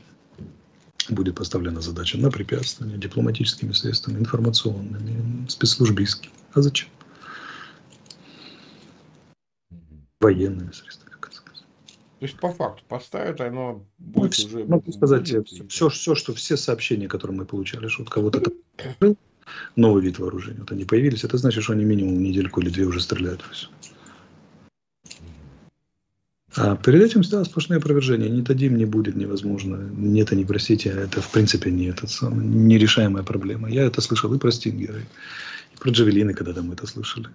будет 1.09 1.35
поставлена 1.35 1.81
задача 1.81 2.17
на 2.17 2.31
препятствование 2.31 2.97
дипломатическими 2.97 3.73
средствами, 3.73 4.19
информационными, 4.19 5.47
спецслужбистскими. 5.49 6.33
А 6.53 6.61
зачем? 6.61 6.89
Военными 10.21 10.71
средствами, 10.71 11.15
как 11.19 11.33
сказать. 11.33 11.65
То 12.19 12.25
есть 12.25 12.37
по 12.39 12.51
факту 12.51 12.83
поставят, 12.87 13.41
оно 13.41 13.85
будет 13.97 14.37
ну, 14.39 14.45
уже... 14.45 14.65
Могу 14.65 14.91
сказать, 14.91 15.25
все, 15.25 15.43
все, 15.43 15.89
все, 15.89 16.15
что 16.15 16.33
все 16.33 16.55
сообщения, 16.55 17.07
которые 17.07 17.37
мы 17.37 17.45
получали, 17.45 17.87
что 17.87 18.03
вот 18.03 18.11
кого-то 18.11 18.43
был 18.99 19.17
новый 19.75 20.03
вид 20.03 20.19
вооружения, 20.19 20.59
вот 20.59 20.71
они 20.71 20.85
появились, 20.85 21.23
это 21.23 21.37
значит, 21.37 21.63
что 21.63 21.73
они 21.73 21.85
минимум 21.85 22.21
недельку 22.21 22.61
или 22.61 22.69
две 22.69 22.85
уже 22.85 23.01
стреляют. 23.01 23.43
А 26.55 26.75
перед 26.75 27.01
этим 27.01 27.21
да, 27.21 27.45
сплошные 27.45 27.77
опровержения. 27.77 28.27
Не 28.27 28.41
дадим, 28.41 28.75
не 28.75 28.85
будет, 28.85 29.15
невозможно. 29.15 29.77
Нет, 29.95 30.31
не 30.31 30.45
простите, 30.45 30.89
это 30.89 31.21
в 31.21 31.31
принципе 31.31 31.71
не 31.71 31.85
этот 31.85 32.09
самый, 32.09 32.45
нерешаемая 32.45 33.23
проблема. 33.23 33.69
Я 33.69 33.83
это 33.83 34.01
слышал 34.01 34.33
и 34.33 34.39
про 34.39 34.51
Стингеры, 34.51 35.05
и 35.73 35.77
про 35.77 35.91
Джавелины, 35.91 36.33
когда 36.33 36.61
мы 36.61 36.73
это 36.73 36.87
слышали. 36.87 37.27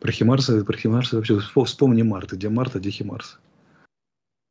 Про 0.00 0.12
Химарса, 0.12 0.64
про 0.64 0.76
Химарса 0.76 1.16
вообще 1.16 1.40
вспомни 1.64 2.02
Марта, 2.02 2.36
где 2.36 2.48
Марта, 2.48 2.78
где 2.78 2.90
Химарс. 2.90 3.38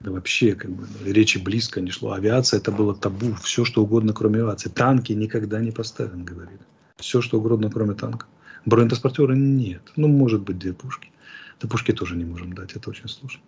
Да 0.01 0.11
вообще, 0.11 0.55
как 0.55 0.71
бы, 0.71 0.87
речи 1.05 1.37
близко 1.37 1.79
не 1.79 1.91
шло. 1.91 2.11
Авиация 2.11 2.59
это 2.59 2.71
было 2.71 2.95
табу, 2.95 3.35
все 3.43 3.63
что 3.65 3.83
угодно, 3.83 4.13
кроме 4.13 4.41
авиации. 4.41 4.69
Танки 4.69 5.13
никогда 5.13 5.61
не 5.61 5.71
поставим, 5.71 6.25
говорили. 6.25 6.59
Все 7.01 7.21
что 7.21 7.39
угодно, 7.39 7.69
кроме 7.69 7.95
танка. 7.95 8.27
Бронетранспортера 8.65 9.33
нет. 9.33 9.81
Ну, 9.95 10.07
может 10.07 10.41
быть, 10.41 10.59
две 10.59 10.73
пушки. 10.73 11.11
Да 11.59 11.67
пушки 11.67 11.91
тоже 11.91 12.15
не 12.15 12.25
можем 12.25 12.53
дать, 12.53 12.73
это 12.73 12.89
очень 12.89 13.07
сложно. 13.07 13.41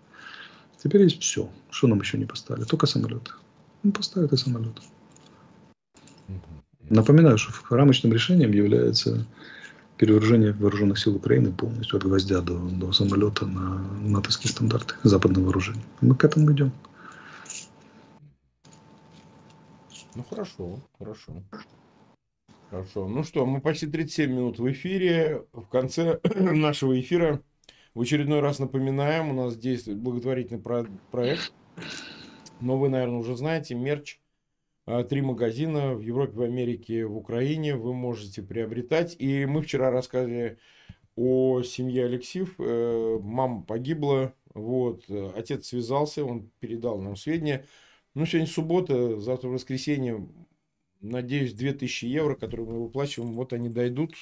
Теперь 0.84 1.04
есть 1.04 1.22
все. 1.22 1.50
Что 1.70 1.88
нам 1.88 2.02
еще 2.02 2.18
не 2.18 2.26
поставили? 2.26 2.66
Только 2.66 2.88
самолеты. 2.88 3.32
Ну, 3.84 3.92
поставят 3.92 4.34
и 4.34 4.38
самолеты. 4.38 4.82
Напоминаю, 6.90 7.38
что 7.38 7.54
рамочным 7.70 8.12
решением 8.12 8.52
является 8.52 9.26
перевооружение 9.98 10.52
вооруженных 10.54 11.00
сил 11.00 11.16
Украины 11.16 11.52
полностью 11.52 11.98
от 11.98 12.04
гвоздя 12.04 12.42
до, 12.42 12.58
до 12.58 12.92
самолета 12.92 13.46
на 13.46 13.80
натовские 14.02 14.52
стандарты 14.52 14.96
западного 15.04 15.46
вооружения. 15.46 15.84
Мы 16.02 16.16
к 16.16 16.24
этому 16.26 16.52
идем. 16.52 16.72
Ну 20.16 20.24
хорошо, 20.30 20.80
хорошо. 20.98 21.44
Хорошо. 22.74 23.08
Ну 23.08 23.22
что, 23.22 23.46
мы 23.46 23.62
почти 23.62 23.86
37 23.86 24.32
минут 24.32 24.58
в 24.58 24.72
эфире. 24.72 25.46
В 25.54 25.68
конце 25.68 26.20
нашего 26.36 27.00
эфира 27.00 27.44
в 27.94 28.02
очередной 28.02 28.40
раз 28.40 28.58
напоминаем, 28.58 29.30
у 29.30 29.34
нас 29.34 29.56
действует 29.56 30.00
благотворительный 30.00 30.60
про- 30.60 30.88
проект. 31.12 31.54
Но 32.62 32.80
вы, 32.80 32.90
наверное, 32.90 33.20
уже 33.20 33.38
знаете, 33.38 33.76
мерч. 33.76 34.20
А, 34.88 35.04
три 35.04 35.22
магазина 35.22 35.94
в 35.94 36.02
Европе, 36.02 36.34
в 36.34 36.42
Америке, 36.42 37.06
в 37.06 37.16
Украине 37.16 37.76
вы 37.76 37.94
можете 37.94 38.42
приобретать. 38.42 39.16
И 39.20 39.46
мы 39.46 39.62
вчера 39.62 39.92
рассказывали 39.92 40.58
о 41.16 41.62
семье 41.62 42.06
Алексеев. 42.06 42.56
Э, 42.58 43.20
мама 43.22 43.62
погибла, 43.62 44.34
вот, 44.56 45.04
отец 45.36 45.68
связался, 45.68 46.26
он 46.26 46.50
передал 46.60 47.00
нам 47.00 47.18
сведения. 47.18 47.68
Ну, 48.16 48.26
сегодня 48.26 48.48
суббота, 48.48 49.20
завтра 49.20 49.50
воскресенье. 49.50 50.28
Надеюсь, 51.04 51.54
2000 51.54 52.06
евро, 52.06 52.36
которые 52.36 52.66
мы 52.66 52.82
выплачиваем, 52.82 53.34
вот 53.34 53.54
они 53.54 53.70
дойдут 53.70 54.16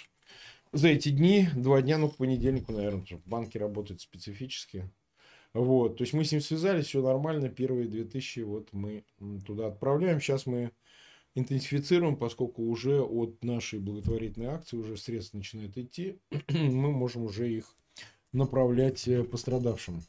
за 0.73 0.87
эти 0.87 1.09
дни, 1.09 1.47
два 1.55 1.81
дня, 1.81 1.97
ну, 1.97 2.09
к 2.09 2.17
понедельнику, 2.17 2.71
наверное, 2.71 3.05
банки 3.25 3.57
работают 3.57 4.01
специфически. 4.01 4.89
Вот, 5.53 5.97
то 5.97 6.03
есть 6.03 6.13
мы 6.13 6.23
с 6.23 6.31
ним 6.31 6.41
связались, 6.41 6.87
все 6.87 7.01
нормально, 7.01 7.49
первые 7.49 7.87
2000 7.87 8.39
вот 8.41 8.69
мы 8.71 9.03
туда 9.45 9.67
отправляем. 9.67 10.21
Сейчас 10.21 10.45
мы 10.45 10.71
интенсифицируем, 11.35 12.15
поскольку 12.15 12.63
уже 12.63 13.01
от 13.01 13.43
нашей 13.43 13.79
благотворительной 13.79 14.47
акции 14.47 14.77
уже 14.77 14.97
средства 14.97 15.37
начинают 15.37 15.77
идти, 15.77 16.19
мы 16.49 16.91
можем 16.91 17.23
уже 17.23 17.51
их 17.51 17.75
направлять 18.31 19.07
э, 19.07 19.23
пострадавшим. 19.23 20.01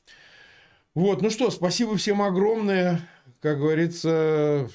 Вот, 0.95 1.23
ну 1.23 1.31
что, 1.31 1.51
спасибо 1.51 1.97
всем 1.97 2.23
огромное. 2.23 3.09
Как 3.41 3.59
говорится, 3.59 4.71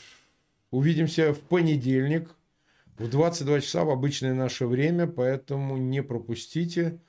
увидимся 0.71 1.33
в 1.33 1.39
понедельник 1.39 2.35
в 2.97 3.09
22 3.09 3.61
часа 3.61 3.83
в 3.83 3.89
обычное 3.89 4.33
наше 4.33 4.65
время, 4.65 5.07
поэтому 5.07 5.77
не 5.77 6.01
пропустите. 6.01 6.99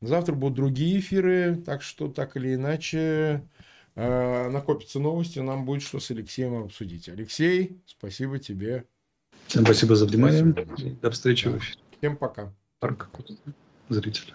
Завтра 0.00 0.34
будут 0.34 0.56
другие 0.56 0.98
эфиры, 0.98 1.56
так 1.56 1.82
что 1.82 2.08
так 2.08 2.36
или 2.36 2.54
иначе 2.54 3.48
э, 3.94 4.48
накопятся 4.50 4.98
новости, 4.98 5.38
нам 5.38 5.64
будет 5.64 5.82
что 5.82 6.00
с 6.00 6.10
Алексеем 6.10 6.54
обсудить. 6.56 7.08
Алексей, 7.08 7.80
спасибо 7.86 8.38
тебе. 8.38 8.84
Всем 9.46 9.64
спасибо 9.64 9.96
за 9.96 10.06
внимание. 10.06 10.54
До 11.02 11.10
встречи 11.10 11.48
да. 11.48 11.58
Всем 11.98 12.16
пока. 12.16 12.52
Парк. 12.80 13.10
Зрители. 13.88 14.34